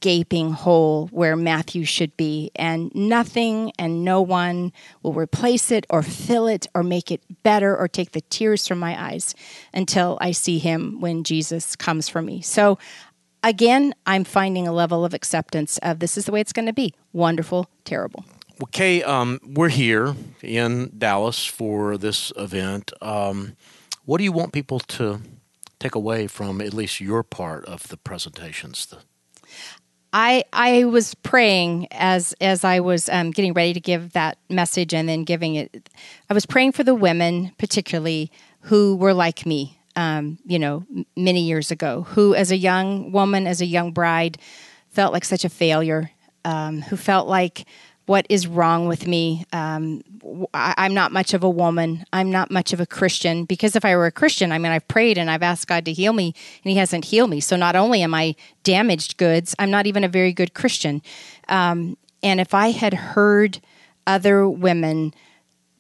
gaping 0.03 0.51
hole 0.51 1.07
where 1.13 1.37
Matthew 1.37 1.85
should 1.85 2.17
be, 2.17 2.51
and 2.57 2.93
nothing 2.93 3.71
and 3.79 4.03
no 4.03 4.21
one 4.21 4.73
will 5.01 5.13
replace 5.13 5.71
it 5.71 5.85
or 5.89 6.03
fill 6.03 6.45
it 6.45 6.67
or 6.75 6.83
make 6.83 7.09
it 7.09 7.21
better 7.41 7.73
or 7.73 7.87
take 7.87 8.11
the 8.11 8.19
tears 8.19 8.67
from 8.67 8.79
my 8.79 9.01
eyes 9.01 9.33
until 9.73 10.17
I 10.19 10.31
see 10.31 10.59
him 10.59 10.99
when 10.99 11.23
Jesus 11.23 11.77
comes 11.77 12.09
for 12.09 12.21
me. 12.21 12.41
So, 12.41 12.77
again, 13.43 13.95
I'm 14.05 14.25
finding 14.25 14.67
a 14.67 14.73
level 14.73 15.05
of 15.05 15.13
acceptance 15.13 15.77
of 15.77 15.99
this 15.99 16.17
is 16.17 16.25
the 16.25 16.33
way 16.33 16.41
it's 16.41 16.51
going 16.51 16.65
to 16.65 16.73
be 16.73 16.93
wonderful, 17.13 17.69
terrible. 17.85 18.25
Well, 18.59 18.67
Kay, 18.73 19.03
um, 19.03 19.39
we're 19.41 19.69
here 19.69 20.15
in 20.41 20.91
Dallas 20.97 21.45
for 21.45 21.97
this 21.97 22.33
event. 22.35 22.91
Um, 23.01 23.55
what 24.03 24.17
do 24.17 24.25
you 24.25 24.33
want 24.33 24.51
people 24.51 24.79
to 24.79 25.21
take 25.79 25.95
away 25.95 26.27
from 26.27 26.59
at 26.59 26.73
least 26.73 26.99
your 26.99 27.23
part 27.23 27.63
of 27.63 27.87
the 27.87 27.95
presentations? 27.95 28.85
The- 28.85 28.97
I 30.13 30.43
I 30.54 30.86
was 30.86 31.15
praying 31.15 31.88
as 31.91 32.34
as 32.39 32.63
I 32.63 32.80
was 32.80 33.10
um, 33.10 33.32
getting 33.32 33.54
ready 33.54 33.73
to 33.73 33.80
give 33.80 34.13
that 34.13 34.38
message 34.49 34.93
and 34.93 35.10
then 35.10 35.23
giving 35.23 35.56
it. 35.56 35.89
I 36.30 36.34
was 36.34 36.45
praying 36.45 36.73
for 36.73 36.84
the 36.84 36.93
women, 36.93 37.52
particularly 37.58 38.32
who 38.62 38.95
were 38.95 39.13
like 39.13 39.45
me, 39.45 39.80
um, 39.95 40.38
you 40.45 40.60
know, 40.60 40.86
many 41.17 41.41
years 41.41 41.71
ago, 41.71 42.04
who 42.04 42.36
as 42.36 42.52
a 42.52 42.58
young 42.58 43.12
woman, 43.12 43.47
as 43.47 43.60
a 43.60 43.65
young 43.65 43.91
bride, 43.91 44.38
felt 44.89 45.12
like 45.13 45.26
such 45.26 45.43
a 45.43 45.49
failure, 45.49 46.12
um, 46.45 46.82
who 46.82 46.95
felt 46.95 47.28
like 47.28 47.65
what 48.05 48.25
is 48.29 48.47
wrong 48.47 48.87
with 48.87 49.07
me. 49.07 49.45
Um, 49.53 50.01
I, 50.53 50.85
am 50.85 50.93
not 50.93 51.11
much 51.11 51.33
of 51.33 51.43
a 51.43 51.49
woman. 51.49 52.03
I'm 52.11 52.31
not 52.31 52.51
much 52.51 52.73
of 52.73 52.79
a 52.79 52.85
Christian 52.85 53.45
because 53.45 53.75
if 53.75 53.85
I 53.85 53.95
were 53.95 54.05
a 54.05 54.11
Christian, 54.11 54.51
I 54.51 54.57
mean, 54.57 54.71
I've 54.71 54.87
prayed 54.87 55.17
and 55.17 55.31
I've 55.31 55.43
asked 55.43 55.67
God 55.67 55.85
to 55.85 55.93
heal 55.93 56.13
me 56.13 56.33
and 56.63 56.71
He 56.71 56.77
hasn't 56.77 57.05
healed 57.05 57.29
me. 57.29 57.39
So 57.39 57.55
not 57.55 57.75
only 57.75 58.01
am 58.01 58.13
I 58.13 58.35
damaged 58.63 59.17
goods, 59.17 59.55
I'm 59.57 59.71
not 59.71 59.87
even 59.87 60.03
a 60.03 60.09
very 60.09 60.33
good 60.33 60.53
Christian. 60.53 61.01
Um, 61.47 61.97
and 62.21 62.39
if 62.39 62.53
I 62.53 62.71
had 62.71 62.93
heard 62.93 63.61
other 64.05 64.49
women 64.49 65.13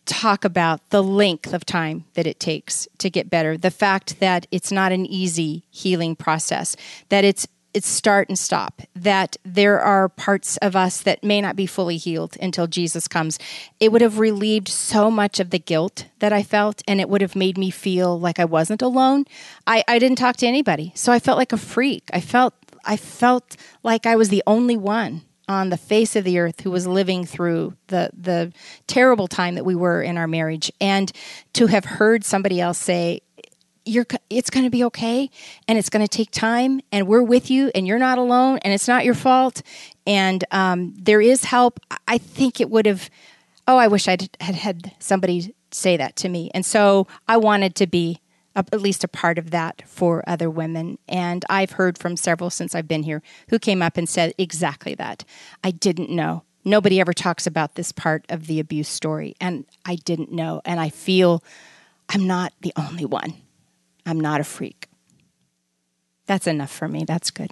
talk 0.05 0.43
about 0.43 0.89
the 0.89 1.03
length 1.03 1.53
of 1.53 1.65
time 1.65 2.05
that 2.13 2.27
it 2.27 2.39
takes 2.39 2.87
to 2.97 3.09
get 3.09 3.29
better, 3.29 3.57
the 3.57 3.71
fact 3.71 4.19
that 4.19 4.47
it's 4.51 4.71
not 4.71 4.91
an 4.91 5.05
easy 5.05 5.63
healing 5.71 6.15
process, 6.15 6.75
that 7.09 7.23
it's 7.23 7.47
it's 7.73 7.87
start 7.87 8.29
and 8.29 8.37
stop. 8.37 8.81
That 8.95 9.37
there 9.43 9.79
are 9.79 10.09
parts 10.09 10.57
of 10.57 10.75
us 10.75 11.01
that 11.01 11.23
may 11.23 11.41
not 11.41 11.55
be 11.55 11.65
fully 11.65 11.97
healed 11.97 12.37
until 12.41 12.67
Jesus 12.67 13.07
comes. 13.07 13.39
It 13.79 13.91
would 13.91 14.01
have 14.01 14.19
relieved 14.19 14.67
so 14.67 15.09
much 15.09 15.39
of 15.39 15.49
the 15.49 15.59
guilt 15.59 16.05
that 16.19 16.33
I 16.33 16.43
felt, 16.43 16.81
and 16.87 17.01
it 17.01 17.09
would 17.09 17.21
have 17.21 17.35
made 17.35 17.57
me 17.57 17.69
feel 17.69 18.19
like 18.19 18.39
I 18.39 18.45
wasn't 18.45 18.81
alone. 18.81 19.25
I, 19.67 19.83
I 19.87 19.99
didn't 19.99 20.17
talk 20.17 20.37
to 20.37 20.47
anybody, 20.47 20.91
so 20.95 21.11
I 21.11 21.19
felt 21.19 21.37
like 21.37 21.53
a 21.53 21.57
freak. 21.57 22.09
I 22.13 22.21
felt 22.21 22.53
I 22.85 22.97
felt 22.97 23.55
like 23.81 24.05
I 24.05 24.15
was 24.15 24.29
the 24.29 24.43
only 24.45 24.77
one 24.77 25.21
on 25.47 25.69
the 25.69 25.77
face 25.77 26.15
of 26.15 26.23
the 26.23 26.39
earth 26.39 26.61
who 26.61 26.71
was 26.71 26.87
living 26.87 27.25
through 27.25 27.75
the 27.87 28.09
the 28.13 28.51
terrible 28.87 29.27
time 29.27 29.55
that 29.55 29.65
we 29.65 29.75
were 29.75 30.01
in 30.01 30.17
our 30.17 30.27
marriage 30.27 30.71
and 30.79 31.11
to 31.53 31.67
have 31.67 31.85
heard 31.85 32.23
somebody 32.23 32.61
else 32.61 32.77
say 32.77 33.21
you're 33.85 34.05
it's 34.29 34.49
going 34.49 34.63
to 34.63 34.69
be 34.69 34.83
okay 34.83 35.29
and 35.67 35.77
it's 35.77 35.89
going 35.89 36.05
to 36.05 36.07
take 36.07 36.31
time 36.31 36.81
and 36.91 37.07
we're 37.07 37.21
with 37.21 37.51
you 37.51 37.71
and 37.75 37.85
you're 37.85 37.99
not 37.99 38.17
alone 38.17 38.59
and 38.63 38.73
it's 38.73 38.87
not 38.87 39.03
your 39.05 39.13
fault 39.13 39.61
and 40.05 40.43
um, 40.51 40.93
there 40.97 41.21
is 41.21 41.45
help. 41.45 41.79
I 42.07 42.17
think 42.17 42.61
it 42.61 42.69
would 42.69 42.85
have 42.85 43.09
oh 43.67 43.77
i 43.77 43.87
wish 43.87 44.07
i 44.07 44.17
had 44.39 44.55
had 44.55 44.91
somebody 44.99 45.53
say 45.71 45.97
that 45.97 46.15
to 46.15 46.29
me 46.29 46.51
and 46.53 46.65
so 46.65 47.07
i 47.27 47.37
wanted 47.37 47.75
to 47.75 47.87
be 47.87 48.19
a, 48.55 48.59
at 48.71 48.81
least 48.81 49.03
a 49.03 49.07
part 49.07 49.37
of 49.37 49.51
that 49.51 49.81
for 49.87 50.23
other 50.27 50.49
women 50.49 50.97
and 51.07 51.45
i've 51.49 51.71
heard 51.71 51.97
from 51.97 52.15
several 52.15 52.49
since 52.49 52.75
i've 52.75 52.87
been 52.87 53.03
here 53.03 53.21
who 53.49 53.59
came 53.59 53.81
up 53.81 53.97
and 53.97 54.07
said 54.07 54.33
exactly 54.37 54.95
that. 54.95 55.23
I 55.63 55.71
didn't 55.71 56.09
know. 56.09 56.43
Nobody 56.65 56.99
ever 56.99 57.13
talks 57.13 57.45
about 57.47 57.75
this 57.75 57.91
part 57.91 58.25
of 58.29 58.47
the 58.47 58.59
abuse 58.59 58.89
story 58.89 59.35
and 59.39 59.65
i 59.85 59.95
didn't 59.95 60.31
know 60.31 60.61
and 60.65 60.79
i 60.79 60.89
feel 60.89 61.43
i'm 62.09 62.27
not 62.27 62.53
the 62.61 62.73
only 62.75 63.05
one 63.05 63.33
I'm 64.05 64.19
not 64.19 64.41
a 64.41 64.43
freak. 64.43 64.87
That's 66.25 66.47
enough 66.47 66.71
for 66.71 66.87
me. 66.87 67.03
That's 67.03 67.31
good. 67.31 67.51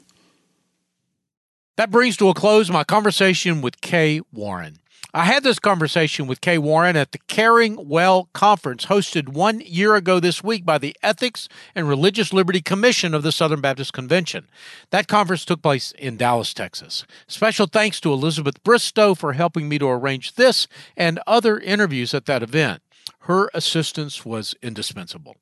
That 1.77 1.91
brings 1.91 2.17
to 2.17 2.29
a 2.29 2.33
close 2.33 2.69
my 2.69 2.83
conversation 2.83 3.61
with 3.61 3.81
Kay 3.81 4.21
Warren. 4.31 4.77
I 5.13 5.25
had 5.25 5.43
this 5.43 5.59
conversation 5.59 6.25
with 6.25 6.39
Kay 6.39 6.57
Warren 6.57 6.95
at 6.95 7.11
the 7.11 7.17
Caring 7.27 7.89
Well 7.89 8.29
conference 8.31 8.85
hosted 8.85 9.29
one 9.29 9.59
year 9.59 9.95
ago 9.95 10.21
this 10.21 10.41
week 10.41 10.65
by 10.65 10.77
the 10.77 10.95
Ethics 11.03 11.49
and 11.75 11.89
Religious 11.89 12.31
Liberty 12.31 12.61
Commission 12.61 13.13
of 13.13 13.21
the 13.21 13.33
Southern 13.33 13.59
Baptist 13.59 13.91
Convention. 13.91 14.47
That 14.91 15.09
conference 15.09 15.43
took 15.43 15.61
place 15.61 15.91
in 15.97 16.15
Dallas, 16.15 16.53
Texas. 16.53 17.03
Special 17.27 17.67
thanks 17.67 17.99
to 18.01 18.13
Elizabeth 18.13 18.63
Bristow 18.63 19.13
for 19.13 19.33
helping 19.33 19.67
me 19.67 19.77
to 19.79 19.89
arrange 19.89 20.35
this 20.35 20.67
and 20.95 21.19
other 21.27 21.59
interviews 21.59 22.13
at 22.13 22.25
that 22.27 22.43
event. 22.43 22.81
Her 23.21 23.49
assistance 23.53 24.25
was 24.25 24.55
indispensable. 24.61 25.35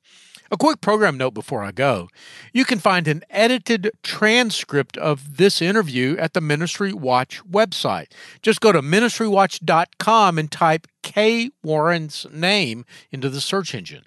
A 0.52 0.56
quick 0.56 0.80
program 0.80 1.16
note 1.16 1.32
before 1.32 1.62
I 1.62 1.70
go. 1.70 2.08
You 2.52 2.64
can 2.64 2.80
find 2.80 3.06
an 3.06 3.22
edited 3.30 3.92
transcript 4.02 4.96
of 4.96 5.36
this 5.36 5.62
interview 5.62 6.16
at 6.18 6.34
the 6.34 6.40
Ministry 6.40 6.92
Watch 6.92 7.40
website. 7.48 8.08
Just 8.42 8.60
go 8.60 8.72
to 8.72 8.82
ministrywatch.com 8.82 10.38
and 10.38 10.50
type 10.50 10.88
Kay 11.02 11.50
Warren's 11.62 12.26
name 12.32 12.84
into 13.12 13.28
the 13.28 13.40
search 13.40 13.76
engine. 13.76 14.06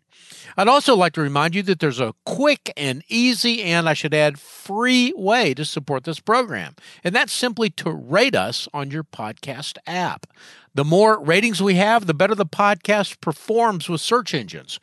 I'd 0.58 0.68
also 0.68 0.96
like 0.96 1.14
to 1.14 1.22
remind 1.22 1.56
you 1.56 1.64
that 1.64 1.80
there's 1.80 2.02
a 2.02 2.14
quick 2.26 2.74
and 2.76 3.04
easy, 3.08 3.64
and 3.64 3.88
I 3.88 3.94
should 3.94 4.14
add, 4.14 4.38
free 4.38 5.14
way 5.16 5.54
to 5.54 5.64
support 5.64 6.04
this 6.04 6.20
program, 6.20 6.76
and 7.04 7.16
that's 7.16 7.34
simply 7.34 7.70
to 7.72 7.92
rate 7.92 8.36
us 8.36 8.68
on 8.74 8.92
your 8.92 9.04
podcast 9.04 9.78
app. 9.88 10.28
The 10.76 10.84
more 10.84 11.24
ratings 11.24 11.62
we 11.62 11.76
have, 11.76 12.08
the 12.08 12.14
better 12.14 12.36
the 12.36 12.46
podcast 12.46 13.22
performs 13.22 13.88
with 13.88 14.02
search 14.02 14.34
engines. 14.34 14.80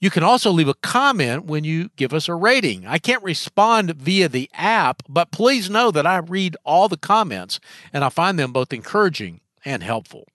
You 0.00 0.08
can 0.08 0.22
also 0.22 0.50
leave 0.50 0.68
a 0.68 0.74
comment 0.74 1.44
when 1.44 1.62
you 1.62 1.90
give 1.96 2.14
us 2.14 2.26
a 2.26 2.34
rating. 2.34 2.86
I 2.86 2.96
can't 2.96 3.22
respond 3.22 3.94
via 3.96 4.30
the 4.30 4.48
app, 4.54 5.02
but 5.06 5.30
please 5.30 5.68
know 5.68 5.90
that 5.90 6.06
I 6.06 6.16
read 6.16 6.56
all 6.64 6.88
the 6.88 6.96
comments 6.96 7.60
and 7.92 8.02
I 8.02 8.08
find 8.08 8.38
them 8.38 8.50
both 8.50 8.72
encouraging 8.72 9.42
and 9.62 9.82
helpful. 9.82 10.26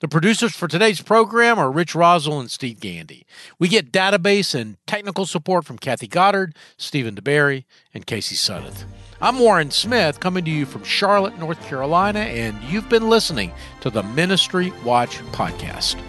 The 0.00 0.08
producers 0.08 0.54
for 0.54 0.66
today's 0.66 1.00
program 1.00 1.58
are 1.58 1.70
Rich 1.70 1.94
Rosell 1.94 2.40
and 2.40 2.50
Steve 2.50 2.80
Gandy. 2.80 3.24
We 3.58 3.68
get 3.68 3.92
database 3.92 4.52
and 4.52 4.76
technical 4.86 5.26
support 5.26 5.64
from 5.64 5.78
Kathy 5.78 6.08
Goddard, 6.08 6.56
Stephen 6.76 7.14
DeBerry, 7.14 7.64
and 7.94 8.06
Casey 8.06 8.36
Suddeth. 8.36 8.84
I'm 9.20 9.38
Warren 9.38 9.70
Smith 9.70 10.18
coming 10.18 10.44
to 10.44 10.50
you 10.50 10.66
from 10.66 10.84
Charlotte, 10.84 11.38
North 11.38 11.60
Carolina, 11.62 12.20
and 12.20 12.60
you've 12.64 12.88
been 12.88 13.08
listening 13.08 13.52
to 13.80 13.90
the 13.90 14.02
Ministry 14.02 14.72
Watch 14.84 15.18
podcast. 15.32 16.00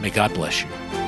May 0.00 0.10
God 0.10 0.32
bless 0.34 0.62
you. 0.62 1.07